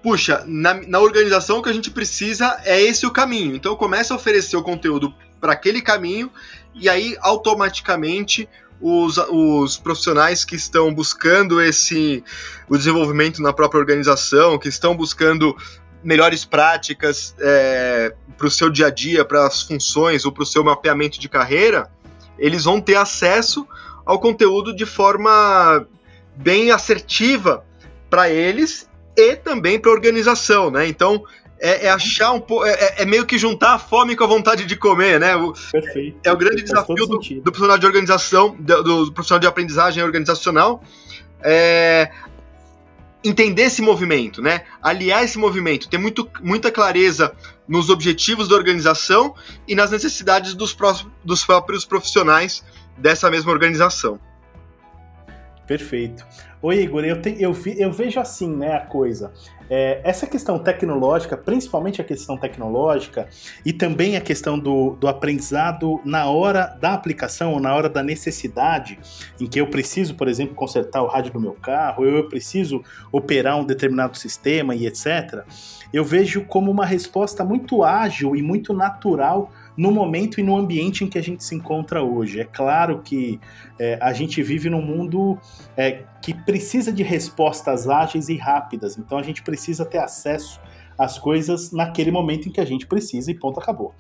puxa, 0.03 0.43
na, 0.47 0.75
na, 0.75 0.99
organização 0.99 1.59
o 1.59 1.63
que 1.63 1.69
a 1.69 1.73
gente 1.73 1.91
precisa 1.91 2.61
é 2.65 2.81
esse 2.81 3.07
o 3.07 3.11
caminho. 3.11 3.55
Então, 3.55 3.77
começa 3.77 4.13
a 4.13 4.17
oferecer 4.17 4.57
o 4.57 4.63
conteúdo 4.63 5.15
para 5.41 5.53
aquele 5.53 5.81
caminho 5.81 6.31
e 6.75 6.89
aí 6.89 7.17
automaticamente 7.21 8.49
os, 8.81 9.17
os 9.31 9.77
profissionais 9.77 10.45
que 10.45 10.57
estão 10.57 10.93
buscando 10.93 11.61
esse 11.61 12.23
o 12.69 12.77
desenvolvimento 12.77 13.41
na 13.41 13.53
própria 13.53 13.79
organização, 13.79 14.59
que 14.59 14.69
estão 14.69 14.97
buscando 14.97 15.57
melhores 16.03 16.45
práticas 16.45 17.35
é, 17.41 18.15
para 18.37 18.47
o 18.47 18.51
seu 18.51 18.69
dia 18.69 18.89
a 18.89 18.91
dia, 18.91 19.25
para 19.25 19.47
as 19.47 19.63
funções 19.63 20.25
ou 20.25 20.33
para 20.33 20.43
o 20.43 20.47
seu 20.47 20.63
mapeamento 20.63 21.19
de 21.19 21.29
carreira, 21.29 21.91
eles 22.39 22.65
vão 22.65 22.81
ter 22.81 22.97
acesso 22.97 23.67
ao 24.05 24.19
conteúdo 24.19 24.75
de 24.75 24.85
forma 24.85 25.87
bem 26.37 26.71
assertiva 26.71 27.65
para 28.11 28.29
eles 28.29 28.89
e 29.17 29.37
também 29.37 29.79
para 29.79 29.91
a 29.91 29.95
organização, 29.95 30.71
né? 30.71 30.87
Então 30.87 31.25
é, 31.65 31.87
é 31.87 31.91
achar 31.91 32.33
um 32.33 32.41
pouco, 32.41 32.67
é, 32.67 32.73
é, 32.73 33.03
é, 33.03 33.07
meio 33.07 33.25
que 33.25 33.39
juntar 33.39 33.73
a 33.73 33.79
fome 33.79 34.15
com 34.15 34.23
a 34.23 34.27
vontade 34.27 34.67
de 34.67 34.77
comer, 34.77 35.19
né? 35.19 35.35
O, 35.35 35.55
Perfeito. 35.73 36.19
É 36.23 36.31
o 36.31 36.37
grande 36.37 36.63
desafio 36.63 37.07
do, 37.07 37.19
do, 37.19 37.43
profissional 37.43 37.79
de 37.79 37.87
organização, 37.87 38.55
do, 38.61 38.83
do, 38.83 39.13
profissional 39.13 39.41
de 39.41 39.47
aprendizagem 39.47 40.05
organizacional. 40.05 40.85
É, 41.41 42.11
entender 43.25 43.63
esse 43.63 43.81
movimento, 43.81 44.43
né? 44.43 44.65
Aliar 44.83 45.25
esse 45.25 45.39
movimento, 45.39 45.89
ter 45.89 45.97
muito, 45.97 46.29
muita 46.43 46.71
clareza 46.71 47.35
nos 47.67 47.89
objetivos 47.89 48.47
da 48.47 48.57
organização 48.57 49.35
e 49.67 49.75
nas 49.75 49.91
necessidades 49.91 50.53
dos, 50.53 50.75
pró 50.75 50.95
dos 51.25 51.47
próprios 51.47 51.87
profissionais 51.87 52.63
dessa 52.99 53.31
mesma 53.31 53.51
organização. 53.51 54.21
Perfeito. 55.67 56.27
Oi, 56.61 56.83
Igor, 56.83 57.05
eu, 57.05 57.21
te, 57.21 57.37
eu, 57.39 57.53
vi, 57.53 57.79
eu 57.79 57.91
vejo 57.91 58.21
assim 58.21 58.55
né, 58.55 58.75
a 58.75 58.81
coisa. 58.81 59.33
É, 59.69 60.01
essa 60.05 60.27
questão 60.27 60.59
tecnológica, 60.59 61.37
principalmente 61.37 62.01
a 62.01 62.05
questão 62.05 62.37
tecnológica, 62.37 63.29
e 63.65 63.73
também 63.73 64.17
a 64.17 64.21
questão 64.21 64.59
do, 64.59 64.91
do 64.91 65.09
aprendizado 65.09 66.01
na 66.05 66.27
hora 66.27 66.77
da 66.81 66.93
aplicação, 66.93 67.53
ou 67.55 67.61
na 67.61 67.75
hora 67.75 67.89
da 67.89 68.03
necessidade, 68.03 68.99
em 69.41 69.47
que 69.47 69.59
eu 69.59 69.67
preciso, 69.67 70.15
por 70.15 70.29
exemplo, 70.29 70.55
consertar 70.55 71.03
o 71.03 71.07
rádio 71.07 71.33
do 71.33 71.41
meu 71.41 71.53
carro, 71.53 72.05
eu 72.05 72.29
preciso 72.29 72.83
operar 73.11 73.59
um 73.59 73.65
determinado 73.65 74.17
sistema 74.19 74.75
e 74.75 74.87
etc., 74.87 75.45
eu 75.93 76.05
vejo 76.05 76.45
como 76.45 76.71
uma 76.71 76.85
resposta 76.85 77.45
muito 77.45 77.85
ágil 77.85 78.35
e 78.35 78.43
muito 78.43 78.73
natural 78.73 79.53
no 79.77 79.91
momento 79.91 80.41
e 80.41 80.43
no 80.43 80.57
ambiente 80.57 81.05
em 81.05 81.09
que 81.09 81.19
a 81.19 81.23
gente 81.23 81.43
se 81.43 81.55
encontra 81.55 82.03
hoje. 82.03 82.41
É 82.41 82.45
claro 82.45 83.01
que 83.03 83.41
é, 83.79 83.99
a 84.01 84.13
gente 84.13 84.43
vive 84.43 84.71
num 84.71 84.83
mundo 84.83 85.39
é, 85.77 86.05
que 86.23 86.33
precisa 86.33 86.93
de 86.93 87.03
respostas 87.03 87.89
ágeis 87.89 88.29
e 88.29 88.37
rápidas, 88.37 88.97
então 88.97 89.19
a 89.19 89.23
gente 89.23 89.43
precisa 89.43 89.85
ter 89.85 89.99
acesso 89.99 90.61
às 90.97 91.19
coisas 91.19 91.73
naquele 91.73 92.11
momento 92.11 92.49
em 92.49 92.53
que 92.53 92.61
a 92.61 92.65
gente 92.65 92.87
precisa 92.87 93.31
e 93.31 93.35
ponto, 93.35 93.59
acabou. 93.59 93.93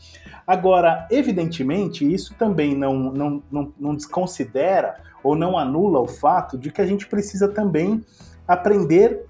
Agora, 0.46 1.08
evidentemente, 1.10 2.10
isso 2.10 2.34
também 2.34 2.74
não, 2.74 2.94
não, 2.94 3.42
não, 3.50 3.72
não 3.78 3.94
desconsidera 3.94 4.96
ou 5.22 5.34
não 5.34 5.58
anula 5.58 6.00
o 6.00 6.06
fato 6.06 6.56
de 6.56 6.70
que 6.70 6.80
a 6.80 6.86
gente 6.86 7.06
precisa 7.06 7.48
também 7.48 8.04
aprender 8.46 9.26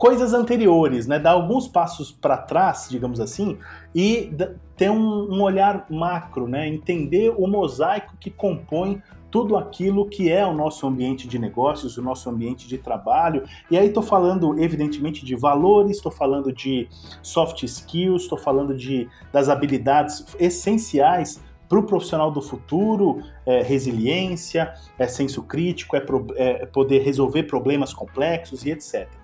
coisas 0.00 0.32
anteriores, 0.32 1.06
né? 1.06 1.18
Dar 1.18 1.32
alguns 1.32 1.68
passos 1.68 2.10
para 2.10 2.38
trás, 2.38 2.88
digamos 2.90 3.20
assim, 3.20 3.58
e 3.94 4.32
ter 4.76 4.90
um, 4.90 5.34
um, 5.34 5.42
olhar 5.42 5.86
macro, 5.90 6.46
né? 6.46 6.66
Entender 6.68 7.34
o 7.36 7.46
mosaico 7.46 8.14
que 8.18 8.30
compõe 8.30 9.02
tudo 9.30 9.56
aquilo 9.56 10.08
que 10.08 10.30
é 10.30 10.44
o 10.44 10.52
nosso 10.52 10.86
ambiente 10.86 11.28
de 11.28 11.38
negócios, 11.38 11.96
o 11.96 12.02
nosso 12.02 12.28
ambiente 12.28 12.66
de 12.66 12.78
trabalho. 12.78 13.44
E 13.70 13.78
aí 13.78 13.88
estou 13.88 14.02
falando, 14.02 14.58
evidentemente, 14.58 15.24
de 15.24 15.36
valores, 15.36 15.96
estou 15.96 16.10
falando 16.10 16.52
de 16.52 16.88
soft 17.22 17.62
skills, 17.62 18.22
estou 18.22 18.38
falando 18.38 18.74
de 18.74 19.08
das 19.32 19.48
habilidades 19.48 20.24
essenciais 20.38 21.40
para 21.68 21.78
o 21.78 21.84
profissional 21.84 22.32
do 22.32 22.42
futuro, 22.42 23.22
é, 23.46 23.62
resiliência, 23.62 24.74
é 24.98 25.06
senso 25.06 25.42
crítico, 25.44 25.94
é, 25.94 26.00
pro, 26.00 26.26
é 26.34 26.66
poder 26.66 27.02
resolver 27.02 27.44
problemas 27.44 27.94
complexos 27.94 28.66
e 28.66 28.70
etc. 28.72 29.19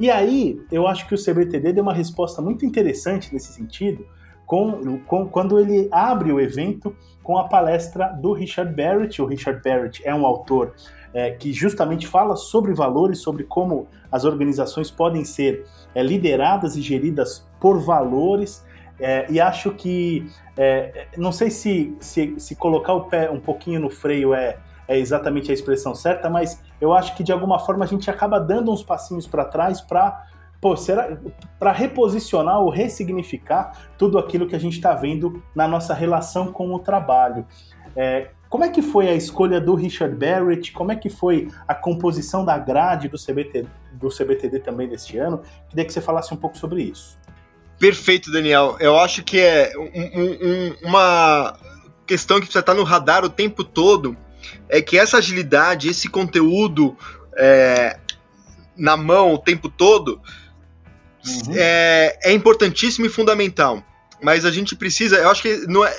E 0.00 0.10
aí, 0.10 0.58
eu 0.72 0.86
acho 0.86 1.06
que 1.06 1.14
o 1.14 1.22
CBTD 1.22 1.74
deu 1.74 1.82
uma 1.82 1.92
resposta 1.92 2.40
muito 2.40 2.64
interessante 2.64 3.30
nesse 3.34 3.52
sentido, 3.52 4.06
com, 4.46 4.98
com, 5.00 5.28
quando 5.28 5.60
ele 5.60 5.88
abre 5.92 6.32
o 6.32 6.40
evento 6.40 6.96
com 7.22 7.36
a 7.36 7.44
palestra 7.44 8.08
do 8.08 8.32
Richard 8.32 8.74
Barrett. 8.74 9.20
O 9.20 9.26
Richard 9.26 9.60
Barrett 9.62 10.00
é 10.02 10.14
um 10.14 10.24
autor 10.24 10.74
é, 11.12 11.32
que 11.32 11.52
justamente 11.52 12.06
fala 12.06 12.34
sobre 12.34 12.72
valores, 12.72 13.18
sobre 13.18 13.44
como 13.44 13.88
as 14.10 14.24
organizações 14.24 14.90
podem 14.90 15.22
ser 15.22 15.66
é, 15.94 16.02
lideradas 16.02 16.76
e 16.76 16.80
geridas 16.80 17.46
por 17.60 17.78
valores. 17.78 18.64
É, 18.98 19.26
e 19.30 19.38
acho 19.38 19.70
que, 19.72 20.26
é, 20.56 21.08
não 21.18 21.30
sei 21.30 21.50
se, 21.50 21.94
se, 22.00 22.34
se 22.38 22.56
colocar 22.56 22.94
o 22.94 23.02
pé 23.02 23.30
um 23.30 23.38
pouquinho 23.38 23.78
no 23.78 23.90
freio 23.90 24.32
é, 24.32 24.56
é 24.88 24.98
exatamente 24.98 25.50
a 25.50 25.54
expressão 25.54 25.94
certa, 25.94 26.30
mas 26.30 26.58
eu 26.80 26.92
acho 26.92 27.14
que 27.14 27.22
de 27.22 27.32
alguma 27.32 27.58
forma 27.58 27.84
a 27.84 27.88
gente 27.88 28.10
acaba 28.10 28.40
dando 28.40 28.72
uns 28.72 28.82
passinhos 28.82 29.26
para 29.26 29.44
trás 29.44 29.80
para 29.80 30.26
para 31.58 31.72
reposicionar 31.72 32.60
ou 32.60 32.68
ressignificar 32.68 33.72
tudo 33.96 34.18
aquilo 34.18 34.46
que 34.46 34.54
a 34.54 34.58
gente 34.58 34.74
está 34.74 34.94
vendo 34.94 35.42
na 35.54 35.66
nossa 35.66 35.94
relação 35.94 36.52
com 36.52 36.74
o 36.74 36.78
trabalho. 36.78 37.46
É, 37.96 38.28
como 38.50 38.64
é 38.64 38.68
que 38.68 38.82
foi 38.82 39.08
a 39.08 39.14
escolha 39.14 39.60
do 39.60 39.74
Richard 39.74 40.14
Barrett? 40.14 40.72
Como 40.72 40.92
é 40.92 40.96
que 40.96 41.08
foi 41.08 41.48
a 41.66 41.74
composição 41.74 42.44
da 42.44 42.58
grade 42.58 43.08
do, 43.08 43.16
CBT, 43.16 43.64
do 43.92 44.08
CBTD 44.08 44.60
também 44.60 44.88
deste 44.88 45.16
ano? 45.16 45.40
Queria 45.68 45.84
que 45.84 45.92
você 45.92 46.00
falasse 46.00 46.34
um 46.34 46.36
pouco 46.36 46.58
sobre 46.58 46.82
isso. 46.82 47.16
Perfeito, 47.78 48.30
Daniel. 48.30 48.76
Eu 48.80 48.98
acho 48.98 49.22
que 49.22 49.38
é 49.38 49.72
um, 49.78 49.86
um, 49.86 50.88
uma 50.88 51.56
questão 52.06 52.36
que 52.36 52.42
precisa 52.42 52.60
estar 52.60 52.74
no 52.74 52.82
radar 52.82 53.24
o 53.24 53.30
tempo 53.30 53.64
todo 53.64 54.16
é 54.68 54.80
que 54.80 54.98
essa 54.98 55.18
agilidade, 55.18 55.88
esse 55.88 56.08
conteúdo 56.08 56.96
é, 57.36 57.98
na 58.76 58.96
mão 58.96 59.34
o 59.34 59.38
tempo 59.38 59.68
todo 59.68 60.20
uhum. 61.26 61.54
é, 61.56 62.18
é 62.22 62.32
importantíssimo 62.32 63.06
e 63.06 63.08
fundamental 63.08 63.84
mas 64.22 64.44
a 64.44 64.50
gente 64.50 64.76
precisa, 64.76 65.16
eu 65.16 65.30
acho 65.30 65.42
que 65.42 65.66
não 65.66 65.84
é, 65.84 65.96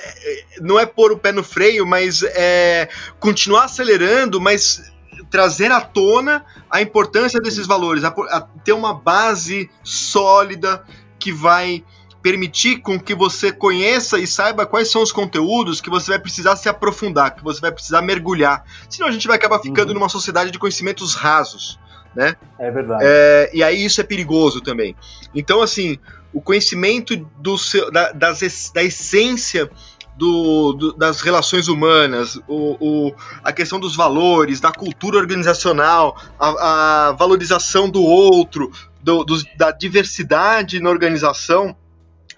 não 0.60 0.80
é 0.80 0.86
pôr 0.86 1.12
o 1.12 1.17
pé 1.17 1.32
no 1.32 1.43
freio, 1.43 1.86
mas 1.86 2.23
é 2.23 2.88
continuar 3.19 3.65
acelerando, 3.65 4.39
mas 4.39 4.91
trazer 5.30 5.71
à 5.71 5.82
tona 5.82 6.45
a 6.69 6.82
importância 6.82 7.39
desses 7.39 7.65
valores, 7.65 8.04
a, 8.04 8.10
a 8.10 8.41
ter 8.63 8.73
uma 8.73 8.93
base 8.93 9.69
sólida 9.84 10.86
que 11.17 11.32
vai 11.32 11.84
permitir 12.22 12.78
com 12.78 13.00
que 13.00 13.16
você 13.16 13.52
conheça 13.52 14.20
e 14.20 14.28
saiba 14.28 14.66
quais 14.66 14.90
são 14.90 15.02
os 15.02 15.12
conteúdos 15.12 15.82
que 15.82 15.90
você 15.90 16.12
vai 16.12 16.20
precisar 16.20 16.56
se 16.56 16.70
aprofundar, 16.70 17.36
que 17.36 17.44
você 17.44 17.60
vai 17.60 17.72
precisar 17.72 18.02
mergulhar. 18.02 18.64
Senão 18.90 19.10
a 19.10 19.12
gente 19.12 19.28
vai 19.28 19.38
acabar 19.38 19.60
ficando 19.60 19.90
uhum. 19.90 19.96
numa 19.96 20.10
sociedade 20.10 20.52
de 20.52 20.60
conhecimentos 20.60 21.16
rasos. 21.16 21.80
né? 22.16 22.36
É 22.60 22.70
verdade. 22.70 23.04
É, 23.06 23.50
e 23.54 23.64
aí 23.64 23.84
isso 23.84 24.02
é 24.02 24.04
perigoso 24.04 24.62
também. 24.62 24.96
Então, 25.34 25.62
assim, 25.62 25.98
o 26.34 26.42
conhecimento 26.42 27.16
do 27.38 27.58
seu, 27.58 27.92
da, 27.92 28.12
das, 28.12 28.72
da 28.74 28.84
essência 28.84 29.70
do, 30.16 30.74
do, 30.74 30.94
das 30.94 31.22
relações 31.22 31.68
humanas, 31.68 32.40
o, 32.48 32.78
o, 32.80 33.16
a 33.44 33.52
questão 33.52 33.80
dos 33.80 33.96
valores, 33.96 34.60
da 34.60 34.72
cultura 34.72 35.18
organizacional, 35.18 36.16
a, 36.40 37.08
a 37.08 37.12
valorização 37.14 37.90
do 37.90 38.04
outro, 38.04 38.72
do, 39.02 39.24
do, 39.24 39.42
da 39.58 39.72
diversidade 39.72 40.80
na 40.80 40.90
organização, 40.90 41.76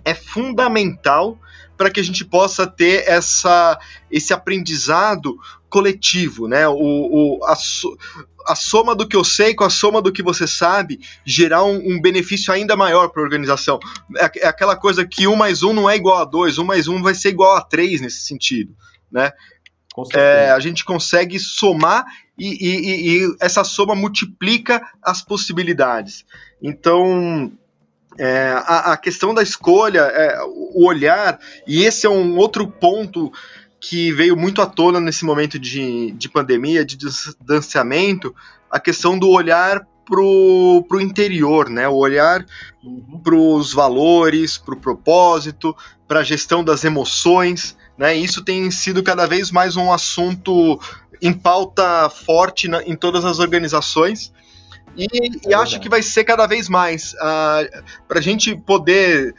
é 0.05 0.13
fundamental 0.13 1.37
para 1.77 1.89
que 1.89 1.99
a 1.99 2.03
gente 2.03 2.23
possa 2.23 2.67
ter 2.67 3.07
essa, 3.07 3.79
esse 4.09 4.33
aprendizado 4.33 5.37
coletivo, 5.69 6.47
né? 6.47 6.67
O, 6.67 6.75
o, 6.75 7.45
a, 7.45 7.53
a 8.47 8.55
soma 8.55 8.95
do 8.95 9.07
que 9.07 9.15
eu 9.15 9.23
sei 9.23 9.55
com 9.55 9.63
a 9.63 9.69
soma 9.69 10.01
do 10.01 10.11
que 10.11 10.21
você 10.21 10.45
sabe 10.45 10.99
gerar 11.25 11.63
um, 11.63 11.95
um 11.95 12.01
benefício 12.01 12.53
ainda 12.53 12.75
maior 12.75 13.09
para 13.09 13.21
a 13.21 13.25
organização. 13.25 13.79
É, 14.17 14.45
é, 14.45 14.47
aquela 14.47 14.75
coisa 14.75 15.05
que 15.05 15.27
um 15.27 15.35
mais 15.35 15.63
um 15.63 15.73
não 15.73 15.89
é 15.89 15.95
igual 15.95 16.21
a 16.21 16.25
dois, 16.25 16.57
um 16.57 16.63
mais 16.63 16.87
um 16.87 17.01
vai 17.01 17.15
ser 17.15 17.29
igual 17.29 17.55
a 17.55 17.61
três 17.61 18.01
nesse 18.01 18.21
sentido, 18.21 18.75
né? 19.11 19.31
É, 20.15 20.49
a 20.49 20.59
gente 20.59 20.83
consegue 20.83 21.37
somar 21.39 22.03
e, 22.37 22.47
e, 22.49 23.25
e, 23.25 23.35
essa 23.39 23.63
soma 23.63 23.93
multiplica 23.93 24.81
as 25.03 25.21
possibilidades. 25.21 26.25
Então, 26.61 27.51
é, 28.17 28.51
a, 28.55 28.93
a, 28.93 28.97
questão 28.97 29.33
da 29.33 29.41
escolha, 29.41 30.01
é, 30.01 30.39
o 30.43 30.85
olhar, 30.85 31.39
e 31.67 31.83
esse 31.83 32.05
é 32.05 32.09
um 32.09 32.37
outro 32.37 32.67
ponto 32.67 33.31
que 33.79 34.11
veio 34.11 34.37
muito 34.37 34.61
à 34.61 34.65
tona 34.65 34.99
nesse 34.99 35.25
momento 35.25 35.59
de, 35.59 36.11
de 36.11 36.29
pandemia, 36.29 36.85
de 36.85 36.95
distanciamento, 36.95 38.33
a 38.71 38.79
questão 38.79 39.19
do 39.19 39.29
olhar 39.29 39.85
pro, 40.05 40.85
pro 40.87 41.01
interior, 41.01 41.69
né? 41.69 41.87
O 41.87 41.95
olhar 41.95 42.45
uhum. 42.83 43.19
para 43.23 43.35
os 43.35 43.73
valores, 43.73 44.57
para 44.57 44.73
o 44.73 44.79
propósito, 44.79 45.75
para 46.07 46.19
a 46.19 46.23
gestão 46.23 46.63
das 46.63 46.83
emoções, 46.83 47.77
né? 47.97 48.15
Isso 48.15 48.43
tem 48.43 48.69
sido 48.71 49.03
cada 49.03 49.25
vez 49.25 49.51
mais 49.51 49.75
um 49.75 49.91
assunto 49.91 50.79
em 51.21 51.33
pauta 51.33 52.09
forte 52.09 52.67
na, 52.67 52.83
em 52.83 52.95
todas 52.95 53.25
as 53.25 53.39
organizações. 53.39 54.31
E, 54.95 55.05
é 55.05 55.49
e 55.49 55.53
acho 55.53 55.79
que 55.79 55.89
vai 55.89 56.01
ser 56.01 56.23
cada 56.23 56.45
vez 56.45 56.69
mais. 56.69 57.13
Uh, 57.13 57.17
ah, 57.21 57.83
para 58.07 58.19
a 58.19 58.21
gente 58.21 58.55
poder 58.55 59.33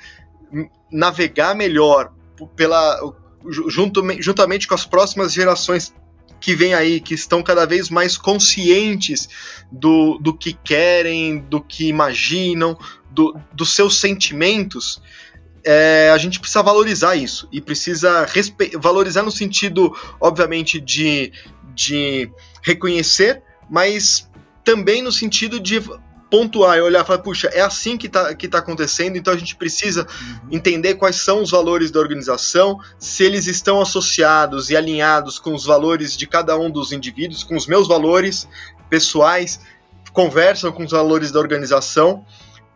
navegar 0.91 1.55
melhor 1.55 2.13
pela, 2.57 3.01
junto, 3.49 4.03
juntamente 4.21 4.67
com 4.67 4.75
as 4.75 4.85
próximas 4.85 5.33
gerações 5.33 5.93
que 6.41 6.55
vêm 6.55 6.75
aí, 6.75 7.01
que 7.01 7.15
estão 7.15 7.43
cada 7.43 7.65
vez 7.65 7.89
mais 7.89 8.19
conscientes 8.19 9.29
do, 9.73 10.19
do 10.19 10.37
que 10.37 10.53
querem, 10.53 11.39
do 11.39 11.61
que 11.61 11.89
imaginam, 11.89 12.77
do, 13.11 13.35
dos 13.53 13.75
seus 13.75 13.99
sentimentos, 13.99 15.01
é, 15.65 16.11
a 16.13 16.19
gente 16.19 16.39
precisa 16.39 16.63
valorizar 16.63 17.17
isso 17.17 17.49
e 17.51 17.61
precisa 17.61 18.27
valorizar 18.79 19.23
no 19.23 19.31
sentido, 19.31 19.97
obviamente, 20.21 20.79
de, 20.79 21.33
de 21.75 22.31
reconhecer, 22.63 23.43
mas 23.71 24.29
também 24.65 25.03
no 25.03 25.13
sentido 25.13 25.61
de 25.61 25.83
pontuar 26.31 26.79
e 26.79 26.81
olhar 26.81 27.05
e 27.05 27.07
falar, 27.07 27.21
puxa, 27.21 27.49
é 27.53 27.61
assim 27.61 27.97
que 27.97 28.09
está 28.09 28.35
que 28.35 28.49
tá 28.49 28.59
acontecendo, 28.59 29.17
então 29.17 29.33
a 29.33 29.37
gente 29.37 29.55
precisa 29.55 30.03
uhum. 30.03 30.49
entender 30.51 30.95
quais 30.95 31.17
são 31.17 31.43
os 31.43 31.51
valores 31.51 31.91
da 31.93 32.01
organização, 32.01 32.81
se 32.99 33.23
eles 33.23 33.47
estão 33.47 33.81
associados 33.81 34.69
e 34.71 34.77
alinhados 34.77 35.39
com 35.39 35.55
os 35.55 35.65
valores 35.65 36.17
de 36.17 36.27
cada 36.27 36.59
um 36.59 36.71
dos 36.71 36.91
indivíduos, 36.91 37.45
com 37.45 37.55
os 37.55 37.69
meus 37.69 37.87
valores 37.87 38.49
pessoais, 38.91 39.61
conversam 40.13 40.73
com 40.73 40.85
os 40.85 40.91
valores 40.91 41.31
da 41.31 41.39
organização, 41.39 42.25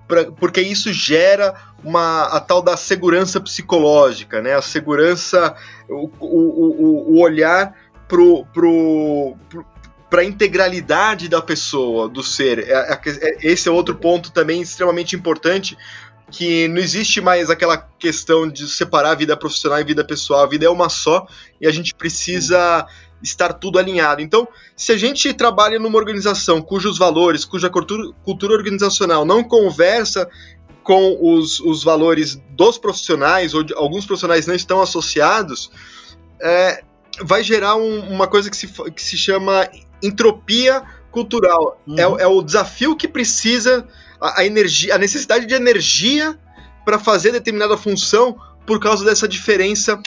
pra, 0.07 0.31
porque 0.33 0.61
isso 0.61 0.93
gera 0.93 1.55
uma, 1.83 2.25
a 2.27 2.41
tal 2.41 2.63
da 2.63 2.77
segurança 2.77 3.41
psicológica, 3.41 4.41
né? 4.41 4.55
A 4.55 4.63
segurança, 4.63 5.57
o, 5.89 6.11
o, 6.21 6.27
o, 6.27 7.15
o 7.15 7.21
olhar 7.21 7.75
pro, 8.09 8.45
pro, 8.47 9.37
pro 9.49 9.65
para 10.11 10.23
a 10.23 10.25
integralidade 10.25 11.29
da 11.29 11.43
pessoa, 11.43 12.09
do 12.09 12.23
ser. 12.23 12.61
É, 12.61 12.93
é, 12.93 13.01
é, 13.07 13.39
esse 13.43 13.69
é 13.69 13.73
outro 13.73 13.95
ponto 13.95 14.33
também 14.33 14.63
extremamente 14.63 15.15
importante, 15.15 15.77
que 16.31 16.69
não 16.69 16.79
existe 16.79 17.21
mais 17.21 17.51
aquela 17.51 17.77
questão 17.99 18.49
de 18.49 18.69
separar 18.69 19.13
a 19.13 19.15
vida 19.15 19.37
profissional 19.37 19.81
e 19.81 19.85
vida 19.85 20.05
pessoal. 20.05 20.43
A 20.43 20.49
vida 20.49 20.67
é 20.67 20.71
uma 20.71 20.89
só 20.89 21.27
e 21.61 21.67
a 21.67 21.71
gente 21.71 21.95
precisa 21.95 22.87
estar 23.23 23.53
tudo 23.55 23.79
alinhado. 23.79 24.23
Então, 24.23 24.47
se 24.77 24.93
a 24.93 24.97
gente 24.97 25.33
trabalha 25.35 25.79
numa 25.79 25.99
organização 25.99 26.63
cujos 26.63 26.99
valores, 26.99 27.45
cuja 27.45 27.69
cultura, 27.69 28.13
cultura 28.25 28.55
organizacional 28.55 29.25
não 29.25 29.43
conversa 29.43 30.29
com 30.83 31.19
os, 31.21 31.61
os 31.61 31.85
valores 31.85 32.41
dos 32.51 32.79
profissionais, 32.79 33.53
ou 33.53 33.63
de, 33.63 33.75
alguns 33.75 34.07
profissionais 34.07 34.47
não 34.47 34.55
estão 34.55 34.81
associados, 34.81 35.71
é, 36.41 36.83
vai 37.21 37.43
gerar 37.43 37.77
um, 37.77 38.01
uma 38.09 38.27
coisa 38.27 38.49
que 38.49 38.57
se, 38.57 38.69
que 38.93 39.03
se 39.03 39.17
chama 39.17 39.69
entropia 40.03 40.83
cultural. 41.11 41.81
É 41.97 42.07
uhum. 42.07 42.19
É, 42.19 42.23
é, 42.23 42.27
o 42.27 42.43
desafio 42.43 42.97
que 42.97 43.09
precisa 43.09 43.87
a, 44.21 44.41
a, 44.41 44.47
energia, 44.47 44.95
a 44.95 44.99
necessidade 44.99 45.47
de 45.47 45.55
energia 45.55 46.39
para 46.85 46.99
fazer 46.99 47.33
determinada 47.33 47.77
função 47.77 48.39
por 48.67 48.79
causa 48.79 49.05
dessa 49.05 49.27
diferença, 49.27 50.01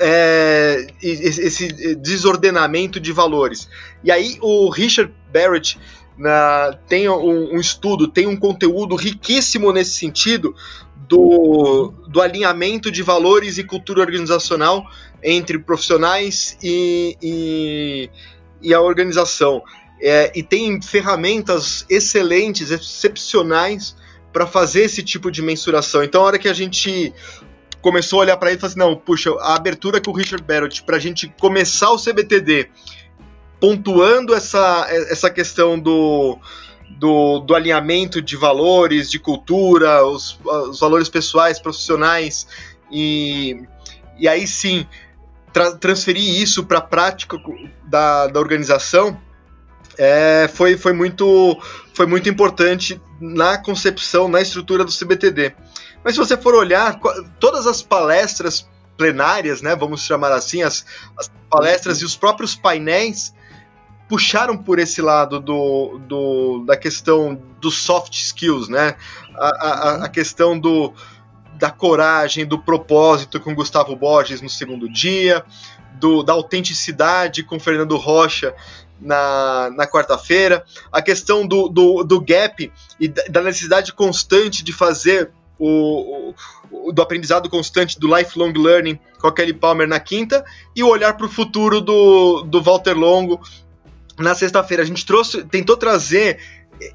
é, 0.00 0.86
esse 1.02 1.94
desordenamento 1.96 2.98
de 2.98 3.12
valores. 3.12 3.68
E 4.02 4.10
aí 4.10 4.38
o 4.40 4.68
Richard 4.70 5.12
Barrett 5.32 5.78
na, 6.18 6.78
tem 6.88 7.08
um, 7.08 7.54
um, 7.54 7.60
estudo, 7.60 8.08
tem 8.08 8.26
um 8.26 8.36
conteúdo 8.36 8.96
riquíssimo 8.96 9.72
nesse 9.72 9.92
sentido 9.92 10.54
do, 11.08 11.92
do 12.08 12.20
alinhamento 12.20 12.90
de 12.90 13.02
valores 13.02 13.58
e 13.58 13.64
cultura 13.64 14.00
organizacional 14.00 14.86
entre 15.22 15.58
profissionais 15.58 16.56
e, 16.62 17.16
e 17.22 18.10
e 18.66 18.74
a 18.74 18.80
organização. 18.80 19.62
É, 20.02 20.32
e 20.34 20.42
tem 20.42 20.82
ferramentas 20.82 21.86
excelentes, 21.88 22.72
excepcionais 22.72 23.96
para 24.32 24.44
fazer 24.44 24.82
esse 24.82 25.04
tipo 25.04 25.30
de 25.30 25.40
mensuração. 25.40 26.02
Então, 26.02 26.22
a 26.22 26.26
hora 26.26 26.38
que 26.38 26.48
a 26.48 26.52
gente 26.52 27.14
começou 27.80 28.18
a 28.18 28.22
olhar 28.22 28.36
para 28.36 28.50
ele, 28.50 28.58
falou 28.58 28.70
assim: 28.70 28.78
não, 28.80 28.96
puxa, 28.96 29.30
a 29.38 29.54
abertura 29.54 30.00
com 30.00 30.10
o 30.10 30.14
Richard 30.14 30.44
Barrett 30.44 30.82
para 30.82 30.96
a 30.96 30.98
gente 30.98 31.32
começar 31.40 31.92
o 31.92 31.96
CBTD, 31.96 32.68
pontuando 33.60 34.34
essa, 34.34 34.86
essa 34.90 35.30
questão 35.30 35.78
do, 35.78 36.36
do, 36.98 37.38
do 37.38 37.54
alinhamento 37.54 38.20
de 38.20 38.36
valores, 38.36 39.08
de 39.08 39.20
cultura, 39.20 40.04
os, 40.04 40.38
os 40.44 40.80
valores 40.80 41.08
pessoais, 41.08 41.60
profissionais, 41.60 42.48
e, 42.90 43.62
e 44.18 44.26
aí 44.26 44.44
sim 44.44 44.86
tra 45.56 45.72
transferir 45.72 46.42
isso 46.42 46.66
para 46.66 46.76
a 46.76 46.82
prática 46.82 47.38
da, 47.84 48.26
da 48.26 48.38
organização 48.38 49.18
é, 49.96 50.50
foi, 50.52 50.76
foi, 50.76 50.92
muito, 50.92 51.58
foi 51.94 52.04
muito 52.04 52.28
importante 52.28 53.00
na 53.18 53.56
concepção, 53.56 54.28
na 54.28 54.42
estrutura 54.42 54.84
do 54.84 54.92
CBTD. 54.92 55.54
Mas 56.04 56.12
se 56.12 56.18
você 56.18 56.36
for 56.36 56.54
olhar, 56.54 57.00
todas 57.40 57.66
as 57.66 57.80
palestras 57.80 58.68
plenárias, 58.98 59.62
né, 59.62 59.74
vamos 59.74 60.02
chamar 60.02 60.30
assim, 60.32 60.62
as, 60.62 60.84
as 61.18 61.30
palestras 61.48 62.02
e 62.02 62.04
os 62.04 62.14
próprios 62.14 62.54
painéis 62.54 63.32
puxaram 64.10 64.58
por 64.58 64.78
esse 64.78 65.00
lado 65.00 65.40
do, 65.40 65.98
do, 66.06 66.64
da 66.66 66.76
questão 66.76 67.40
dos 67.62 67.78
soft 67.78 68.12
skills, 68.12 68.68
né? 68.68 68.94
A, 69.34 69.48
a, 69.48 70.04
a 70.04 70.08
questão 70.08 70.58
do, 70.58 70.92
da 71.58 71.70
coragem, 71.70 72.46
do 72.46 72.58
propósito 72.58 73.40
com 73.40 73.54
Gustavo 73.54 73.96
Borges 73.96 74.40
no 74.40 74.48
segundo 74.48 74.88
dia, 74.88 75.44
do, 75.94 76.22
da 76.22 76.32
autenticidade 76.32 77.42
com 77.42 77.58
Fernando 77.58 77.96
Rocha 77.96 78.54
na, 79.00 79.70
na 79.74 79.86
quarta-feira, 79.86 80.64
a 80.90 81.02
questão 81.02 81.46
do, 81.46 81.68
do, 81.68 82.02
do 82.02 82.20
gap 82.20 82.72
e 82.98 83.08
da 83.08 83.42
necessidade 83.42 83.92
constante 83.92 84.64
de 84.64 84.72
fazer 84.72 85.30
o, 85.58 86.34
o, 86.70 86.92
do 86.92 87.02
aprendizado 87.02 87.48
constante 87.48 87.98
do 87.98 88.14
lifelong 88.14 88.52
learning 88.52 88.98
com 89.18 89.26
a 89.26 89.34
Kelly 89.34 89.54
Palmer 89.54 89.88
na 89.88 90.00
quinta 90.00 90.44
e 90.74 90.82
o 90.82 90.88
olhar 90.88 91.16
para 91.16 91.26
o 91.26 91.30
futuro 91.30 91.80
do, 91.80 92.42
do 92.42 92.62
Walter 92.62 92.94
Longo 92.94 93.40
na 94.18 94.34
sexta-feira. 94.34 94.82
A 94.82 94.86
gente 94.86 95.04
trouxe, 95.04 95.44
tentou 95.44 95.76
trazer 95.76 96.38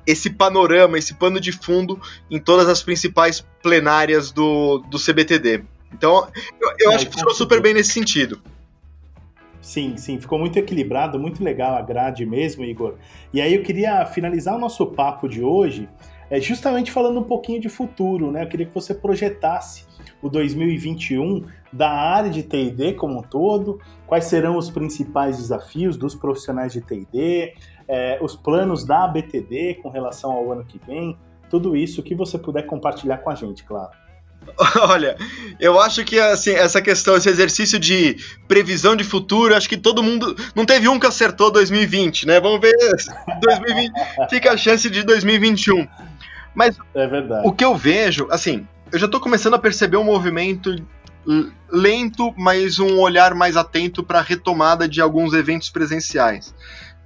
esse 0.05 0.29
panorama, 0.29 0.97
esse 0.97 1.13
pano 1.13 1.39
de 1.39 1.51
fundo 1.51 1.99
em 2.29 2.39
todas 2.39 2.67
as 2.67 2.81
principais 2.83 3.45
plenárias 3.61 4.31
do, 4.31 4.79
do 4.89 4.97
CBTD. 4.97 5.63
Então, 5.93 6.27
eu, 6.59 6.69
eu 6.79 6.91
é, 6.91 6.95
acho 6.95 7.05
que 7.05 7.11
funcionou 7.11 7.33
super 7.33 7.61
bem 7.61 7.73
nesse 7.73 7.91
sentido. 7.91 8.41
Sim, 9.61 9.95
sim, 9.95 10.19
ficou 10.19 10.39
muito 10.39 10.57
equilibrado, 10.57 11.19
muito 11.19 11.43
legal 11.43 11.75
a 11.75 11.81
grade 11.81 12.25
mesmo, 12.25 12.63
Igor. 12.63 12.95
E 13.31 13.39
aí 13.39 13.53
eu 13.53 13.61
queria 13.61 14.05
finalizar 14.05 14.55
o 14.55 14.59
nosso 14.59 14.87
papo 14.87 15.27
de 15.29 15.43
hoje 15.43 15.87
é, 16.31 16.39
justamente 16.39 16.91
falando 16.91 17.19
um 17.19 17.23
pouquinho 17.23 17.59
de 17.59 17.67
futuro, 17.67 18.31
né? 18.31 18.43
Eu 18.43 18.47
queria 18.47 18.65
que 18.65 18.73
você 18.73 18.95
projetasse 18.95 19.85
o 20.21 20.29
2021 20.29 21.45
da 21.73 21.91
área 21.91 22.29
de 22.29 22.41
TD 22.41 22.93
como 22.93 23.19
um 23.19 23.21
todo, 23.21 23.79
quais 24.07 24.25
serão 24.25 24.57
os 24.57 24.69
principais 24.69 25.37
desafios 25.37 25.97
dos 25.97 26.15
profissionais 26.15 26.71
de 26.71 26.79
TD, 26.79 27.53
é, 27.91 28.17
os 28.21 28.37
planos 28.37 28.85
da 28.85 29.05
BTD 29.05 29.79
com 29.83 29.89
relação 29.89 30.31
ao 30.31 30.49
ano 30.49 30.63
que 30.63 30.79
vem, 30.87 31.17
tudo 31.49 31.75
isso 31.75 32.01
que 32.01 32.15
você 32.15 32.37
puder 32.37 32.65
compartilhar 32.65 33.17
com 33.17 33.29
a 33.29 33.35
gente, 33.35 33.65
claro. 33.65 33.91
Olha, 34.89 35.17
eu 35.59 35.79
acho 35.79 36.03
que 36.05 36.17
assim, 36.17 36.51
essa 36.51 36.81
questão, 36.81 37.17
esse 37.17 37.29
exercício 37.29 37.77
de 37.77 38.15
previsão 38.47 38.95
de 38.95 39.03
futuro, 39.03 39.53
acho 39.53 39.67
que 39.67 39.77
todo 39.77 40.01
mundo. 40.01 40.35
Não 40.55 40.65
teve 40.65 40.87
um 40.87 40.97
que 40.97 41.05
acertou 41.05 41.51
2020, 41.51 42.25
né? 42.25 42.39
Vamos 42.39 42.61
ver. 42.61 42.73
2020, 43.41 43.91
fica 44.31 44.53
a 44.53 44.57
chance 44.57 44.89
de 44.89 45.03
2021. 45.03 45.85
Mas 46.55 46.77
é 46.95 47.05
verdade. 47.05 47.47
o 47.47 47.51
que 47.51 47.63
eu 47.63 47.75
vejo, 47.75 48.27
assim, 48.31 48.65
eu 48.91 48.97
já 48.97 49.05
estou 49.05 49.19
começando 49.19 49.53
a 49.53 49.59
perceber 49.59 49.97
um 49.97 50.03
movimento 50.03 50.75
lento, 51.71 52.33
mas 52.35 52.79
um 52.79 52.99
olhar 52.99 53.35
mais 53.35 53.55
atento 53.55 54.01
para 54.01 54.19
a 54.19 54.23
retomada 54.23 54.87
de 54.87 55.01
alguns 55.01 55.33
eventos 55.33 55.69
presenciais. 55.69 56.55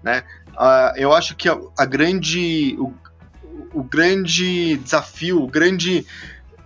Né? 0.01 0.23
Uh, 0.55 0.97
eu 0.97 1.13
acho 1.13 1.35
que 1.35 1.49
a, 1.49 1.57
a 1.77 1.85
grande. 1.85 2.75
O, 2.79 2.93
o 3.73 3.83
grande 3.83 4.77
desafio, 4.77 5.43
o 5.43 5.47
grande 5.47 6.05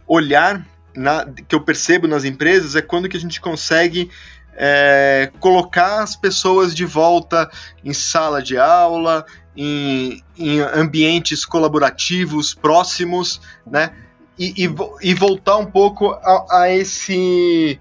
olhar 0.07 0.65
na, 0.95 1.25
que 1.47 1.55
eu 1.55 1.61
percebo 1.61 2.07
nas 2.07 2.23
empresas 2.23 2.75
é 2.75 2.81
quando 2.81 3.09
que 3.09 3.17
a 3.17 3.19
gente 3.19 3.41
consegue 3.41 4.09
é, 4.55 5.31
colocar 5.39 6.03
as 6.03 6.15
pessoas 6.15 6.75
de 6.75 6.85
volta 6.85 7.49
em 7.83 7.93
sala 7.93 8.41
de 8.41 8.57
aula, 8.57 9.25
em, 9.55 10.21
em 10.37 10.59
ambientes 10.59 11.45
colaborativos 11.45 12.53
próximos, 12.53 13.41
né? 13.65 13.93
E, 14.37 14.65
e, 14.65 14.75
e 15.01 15.13
voltar 15.13 15.57
um 15.57 15.65
pouco 15.65 16.11
a, 16.11 16.61
a 16.61 16.69
esse 16.69 17.79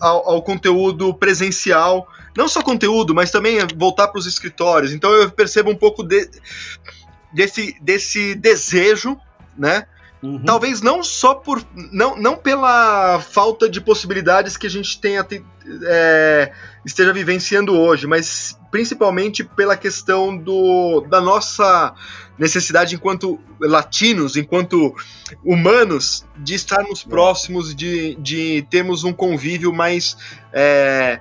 ao, 0.00 0.28
ao, 0.30 0.42
conteúdo 0.42 1.14
presencial, 1.14 2.06
não 2.36 2.48
só 2.48 2.62
conteúdo, 2.62 3.14
mas 3.14 3.30
também 3.30 3.58
voltar 3.76 4.08
para 4.08 4.18
os 4.18 4.26
escritórios. 4.26 4.92
Então 4.92 5.12
eu 5.12 5.30
percebo 5.30 5.70
um 5.70 5.76
pouco 5.76 6.02
de, 6.02 6.28
desse, 7.32 7.76
desse 7.80 8.34
desejo, 8.34 9.16
né, 9.56 9.86
Uhum. 10.24 10.42
Talvez 10.42 10.80
não 10.80 11.02
só 11.02 11.34
por. 11.34 11.62
Não, 11.92 12.16
não 12.16 12.34
pela 12.34 13.20
falta 13.20 13.68
de 13.68 13.78
possibilidades 13.78 14.56
que 14.56 14.66
a 14.66 14.70
gente 14.70 14.98
tenha, 14.98 15.26
é, 15.86 16.50
esteja 16.82 17.12
vivenciando 17.12 17.78
hoje, 17.78 18.06
mas 18.06 18.58
principalmente 18.70 19.44
pela 19.44 19.76
questão 19.76 20.34
do, 20.34 21.02
da 21.02 21.20
nossa 21.20 21.94
necessidade 22.38 22.94
enquanto 22.94 23.38
latinos, 23.60 24.34
enquanto 24.34 24.94
humanos, 25.44 26.24
de 26.38 26.54
estarmos 26.54 27.04
próximos, 27.04 27.74
de, 27.74 28.14
de 28.14 28.66
termos 28.70 29.04
um 29.04 29.12
convívio 29.12 29.74
mais. 29.74 30.16
É, 30.54 31.20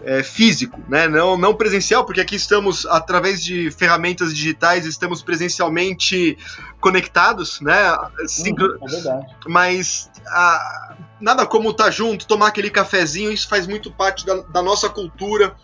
é, 0.00 0.22
físico, 0.22 0.80
né? 0.88 1.08
não, 1.08 1.36
não 1.36 1.54
presencial, 1.54 2.04
porque 2.04 2.20
aqui 2.20 2.36
estamos, 2.36 2.86
através 2.86 3.42
de 3.42 3.70
ferramentas 3.70 4.34
digitais, 4.34 4.86
estamos 4.86 5.22
presencialmente 5.22 6.38
conectados, 6.80 7.60
né? 7.60 7.96
Sincro... 8.26 8.78
É 8.82 8.90
verdade. 8.90 9.26
Mas 9.46 10.10
a, 10.26 10.96
nada 11.20 11.46
como 11.46 11.70
estar 11.70 11.84
tá 11.84 11.90
junto, 11.90 12.26
tomar 12.26 12.48
aquele 12.48 12.70
cafezinho, 12.70 13.32
isso 13.32 13.48
faz 13.48 13.66
muito 13.66 13.90
parte 13.90 14.24
da, 14.24 14.36
da 14.36 14.62
nossa 14.62 14.88
cultura. 14.88 15.56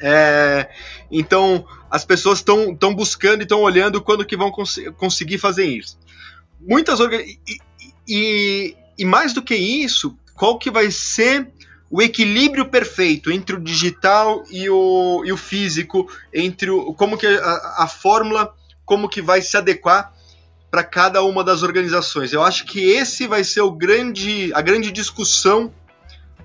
É, 0.00 0.68
então, 1.10 1.66
as 1.90 2.04
pessoas 2.04 2.38
estão 2.38 2.94
buscando 2.94 3.40
e 3.40 3.42
estão 3.42 3.60
olhando 3.60 4.00
quando 4.00 4.24
que 4.24 4.36
vão 4.36 4.50
cons 4.50 4.78
conseguir 4.96 5.38
fazer 5.38 5.64
isso. 5.64 5.98
Muitas 6.60 7.00
e, 7.00 7.38
e, 8.06 8.76
e 8.98 9.04
mais 9.04 9.32
do 9.32 9.42
que 9.42 9.56
isso, 9.56 10.16
qual 10.34 10.58
que 10.58 10.70
vai 10.70 10.90
ser 10.90 11.50
o 11.90 12.02
equilíbrio 12.02 12.66
perfeito 12.66 13.30
entre 13.30 13.56
o 13.56 13.60
digital 13.60 14.42
e 14.50 14.68
o, 14.68 15.22
e 15.24 15.32
o 15.32 15.36
físico, 15.36 16.08
entre 16.32 16.70
o, 16.70 16.92
como 16.94 17.16
que 17.16 17.26
a, 17.26 17.84
a 17.84 17.86
fórmula, 17.86 18.52
como 18.84 19.08
que 19.08 19.22
vai 19.22 19.40
se 19.40 19.56
adequar 19.56 20.12
para 20.70 20.82
cada 20.82 21.22
uma 21.22 21.44
das 21.44 21.62
organizações. 21.62 22.32
Eu 22.32 22.42
acho 22.42 22.64
que 22.66 22.80
esse 22.80 23.26
vai 23.26 23.44
ser 23.44 23.60
o 23.60 23.70
grande, 23.70 24.50
a 24.52 24.60
grande 24.60 24.90
discussão 24.90 25.72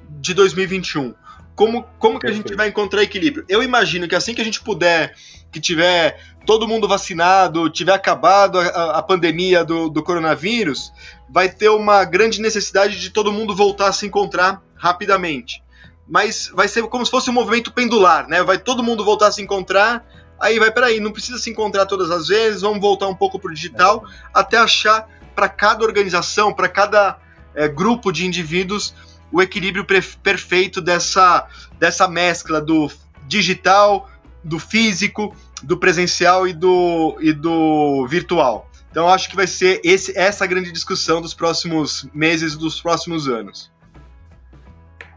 de 0.10 0.34
2021. 0.34 1.14
Como, 1.56 1.84
como 2.00 2.20
que 2.20 2.28
a 2.28 2.32
gente 2.32 2.56
vai 2.56 2.70
encontrar 2.70 3.04
equilíbrio? 3.04 3.46
Eu 3.50 3.62
imagino 3.62 4.08
que 4.08 4.16
assim 4.16 4.34
que 4.34 4.42
a 4.42 4.44
gente 4.44 4.62
puder, 4.62 5.16
que 5.52 5.60
tiver 5.60 6.18
todo 6.46 6.68
mundo 6.68 6.88
vacinado, 6.88 7.70
tiver 7.70 7.94
acabado 7.94 8.60
a, 8.60 8.98
a 8.98 9.04
pandemia 9.04 9.64
do, 9.64 9.90
do 9.90 10.02
coronavírus, 10.02 10.92
vai 11.30 11.50
ter 11.50 11.70
uma 11.70 12.04
grande 12.06 12.42
necessidade 12.42 13.00
de 13.00 13.10
todo 13.10 13.32
mundo 13.32 13.56
voltar 13.56 13.90
a 13.90 13.94
se 13.94 14.06
encontrar 14.06 14.62
rapidamente. 14.82 15.64
Mas 16.08 16.52
vai 16.54 16.68
ser 16.68 16.82
como 16.88 17.06
se 17.06 17.12
fosse 17.12 17.30
um 17.30 17.34
movimento 17.34 17.72
pendular, 17.72 18.28
né? 18.28 18.44
Vai 18.44 18.58
todo 18.58 18.84
mundo 18.84 19.06
voltar 19.06 19.28
a 19.28 19.32
se 19.32 19.42
encontrar, 19.42 20.04
aí 20.40 20.58
vai, 20.60 20.72
peraí, 20.72 21.00
não 21.00 21.12
precisa 21.12 21.38
se 21.38 21.50
encontrar 21.52 21.86
todas 21.86 22.10
as 22.10 22.28
vezes, 22.28 22.62
vamos 22.62 22.82
voltar 22.82 23.08
um 23.08 23.16
pouco 23.16 23.40
pro 23.40 23.54
digital, 23.54 24.04
até 24.34 24.58
achar 24.58 25.08
para 25.36 25.48
cada 25.48 25.86
organização, 25.86 26.52
para 26.52 26.68
cada 26.68 27.20
é, 27.54 27.68
grupo 27.68 28.12
de 28.12 28.26
indivíduos, 28.26 28.94
o 29.32 29.42
equilíbrio 29.42 29.86
perfeito 29.86 30.82
dessa, 30.82 31.48
dessa 31.80 32.08
mescla 32.08 32.60
do 32.60 32.92
digital, 33.28 34.10
do 34.44 34.58
físico, 34.60 35.34
do 35.62 35.78
presencial 35.78 36.48
e 36.48 36.54
do, 36.54 37.16
e 37.22 37.32
do 37.32 38.06
virtual. 38.08 38.70
Então 38.90 39.08
acho 39.08 39.30
que 39.30 39.36
vai 39.38 39.48
ser 39.48 39.80
esse, 39.86 40.18
essa 40.18 40.46
grande 40.46 40.72
discussão 40.72 41.22
dos 41.22 41.34
próximos 41.34 42.06
meses, 42.14 42.58
dos 42.58 42.82
próximos 42.82 43.28
anos. 43.30 43.71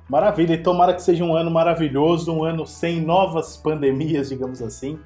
Maravilha, 0.08 0.54
e 0.54 0.58
tomara 0.58 0.92
que 0.92 1.02
seja 1.02 1.24
um 1.24 1.34
ano 1.34 1.50
maravilhoso, 1.50 2.32
um 2.32 2.44
ano 2.44 2.66
sem 2.66 3.00
novas 3.00 3.56
pandemias, 3.56 4.28
digamos 4.28 4.60
assim. 4.60 4.98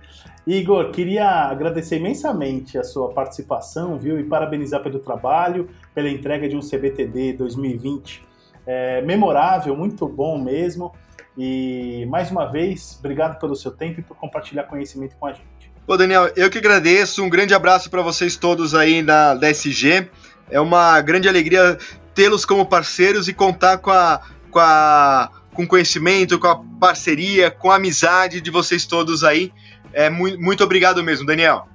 Igor, 0.47 0.91
queria 0.91 1.29
agradecer 1.29 1.97
imensamente 1.97 2.79
a 2.79 2.83
sua 2.83 3.11
participação, 3.11 3.99
viu, 3.99 4.19
e 4.19 4.25
parabenizar 4.25 4.83
pelo 4.83 4.99
trabalho, 4.99 5.69
pela 5.95 6.09
entrega 6.09 6.49
de 6.49 6.57
um 6.57 6.61
CBTD 6.61 7.35
2020 7.35 8.29
é, 8.69 9.01
memorável, 9.01 9.75
muito 9.75 10.07
bom 10.07 10.39
mesmo. 10.39 10.93
E 11.37 12.05
mais 12.11 12.31
uma 12.31 12.45
vez, 12.45 12.97
obrigado 12.99 13.39
pelo 13.41 13.57
seu 13.57 13.71
tempo 13.71 14.01
e 14.01 14.03
por 14.03 14.15
compartilhar 14.17 14.65
conhecimento 14.65 15.17
com 15.17 15.27
a 15.27 15.33
gente. 15.33 15.73
Ô 15.87 15.97
Daniel, 15.97 16.31
eu 16.37 16.51
que 16.51 16.59
agradeço. 16.59 17.25
Um 17.25 17.31
grande 17.31 17.55
abraço 17.55 17.89
para 17.89 18.03
vocês 18.03 18.37
todos 18.37 18.75
aí 18.75 19.03
da, 19.03 19.35
da 19.35 19.49
SG. 19.49 20.11
É 20.51 20.61
uma 20.61 21.01
grande 21.01 21.29
alegria 21.29 21.79
tê-los 22.15 22.45
como 22.45 22.67
parceiros 22.67 23.27
e 23.27 23.33
contar 23.33 23.79
com 23.79 23.91
a 23.91 24.21
com, 24.59 24.63
a, 24.63 25.31
com 25.55 25.67
conhecimento, 25.67 26.37
com 26.37 26.49
a 26.49 26.61
parceria, 26.81 27.49
com 27.49 27.71
a 27.71 27.77
amizade 27.77 28.41
de 28.41 28.51
vocês 28.51 28.85
todos 28.85 29.23
aí. 29.23 29.53
É, 29.93 30.11
muito, 30.11 30.41
muito 30.41 30.65
obrigado 30.65 31.03
mesmo, 31.05 31.25
Daniel. 31.25 31.69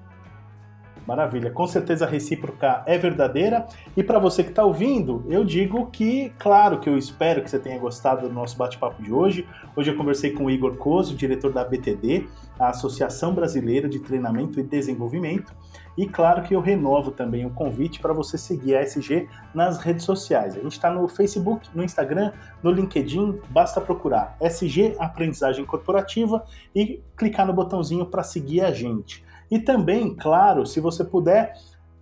Maravilha, 1.07 1.49
com 1.49 1.65
certeza 1.65 2.05
a 2.05 2.09
recíproca 2.09 2.83
é 2.85 2.97
verdadeira. 2.97 3.65
E 3.95 4.03
para 4.03 4.19
você 4.19 4.43
que 4.43 4.49
está 4.49 4.65
ouvindo, 4.65 5.25
eu 5.29 5.45
digo 5.45 5.87
que, 5.91 6.33
claro, 6.37 6.79
que 6.79 6.89
eu 6.89 6.97
espero 6.97 7.41
que 7.41 7.49
você 7.49 7.59
tenha 7.59 7.79
gostado 7.79 8.27
do 8.27 8.33
nosso 8.33 8.57
bate-papo 8.57 9.01
de 9.01 9.13
hoje. 9.13 9.47
Hoje 9.75 9.91
eu 9.91 9.95
conversei 9.95 10.31
com 10.31 10.45
o 10.45 10.51
Igor 10.51 10.75
Coso, 10.75 11.15
diretor 11.15 11.53
da 11.53 11.63
BTD, 11.63 12.25
a 12.59 12.69
Associação 12.69 13.33
Brasileira 13.33 13.87
de 13.87 13.99
Treinamento 13.99 14.59
e 14.59 14.63
Desenvolvimento. 14.63 15.53
E 15.97 16.07
claro 16.07 16.41
que 16.41 16.55
eu 16.55 16.59
renovo 16.59 17.11
também 17.11 17.45
o 17.45 17.51
convite 17.51 17.99
para 17.99 18.13
você 18.13 18.37
seguir 18.37 18.75
a 18.75 18.81
SG 18.81 19.27
nas 19.53 19.77
redes 19.77 20.05
sociais. 20.05 20.55
A 20.55 20.59
gente 20.59 20.71
está 20.71 20.89
no 20.89 21.07
Facebook, 21.07 21.69
no 21.73 21.83
Instagram, 21.83 22.31
no 22.63 22.71
LinkedIn, 22.71 23.39
basta 23.49 23.79
procurar 23.79 24.35
SG 24.41 24.95
Aprendizagem 24.99 25.65
Corporativa 25.65 26.43
e 26.73 27.01
clicar 27.15 27.45
no 27.45 27.53
botãozinho 27.53 28.05
para 28.05 28.23
seguir 28.23 28.61
a 28.61 28.71
gente. 28.71 29.23
E 29.51 29.59
também, 29.59 30.15
claro, 30.15 30.65
se 30.65 30.79
você 30.79 31.03
puder, 31.03 31.53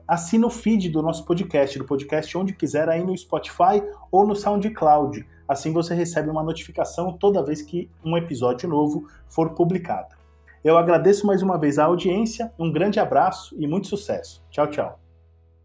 assina 0.08 0.48
o 0.48 0.50
feed 0.50 0.90
do 0.90 1.02
nosso 1.02 1.26
podcast, 1.26 1.78
do 1.78 1.86
podcast 1.86 2.38
onde 2.38 2.54
quiser, 2.54 2.88
aí 2.88 3.04
no 3.04 3.18
Spotify 3.18 3.84
ou 4.10 4.26
no 4.26 4.36
SoundCloud. 4.36 5.28
Assim 5.46 5.74
você 5.74 5.94
recebe 5.94 6.30
uma 6.30 6.44
notificação 6.44 7.12
toda 7.12 7.44
vez 7.44 7.62
que 7.62 7.90
um 8.06 8.16
episódio 8.16 8.70
novo 8.70 9.06
for 9.28 9.50
publicado. 9.50 10.21
Eu 10.64 10.78
agradeço 10.78 11.26
mais 11.26 11.42
uma 11.42 11.58
vez 11.58 11.80
a 11.80 11.86
audiência, 11.86 12.54
um 12.58 12.72
grande 12.72 13.00
abraço 13.00 13.56
e 13.60 13.66
muito 13.68 13.88
sucesso. 13.88 14.44
Tchau, 14.52 14.68
tchau. 14.68 15.00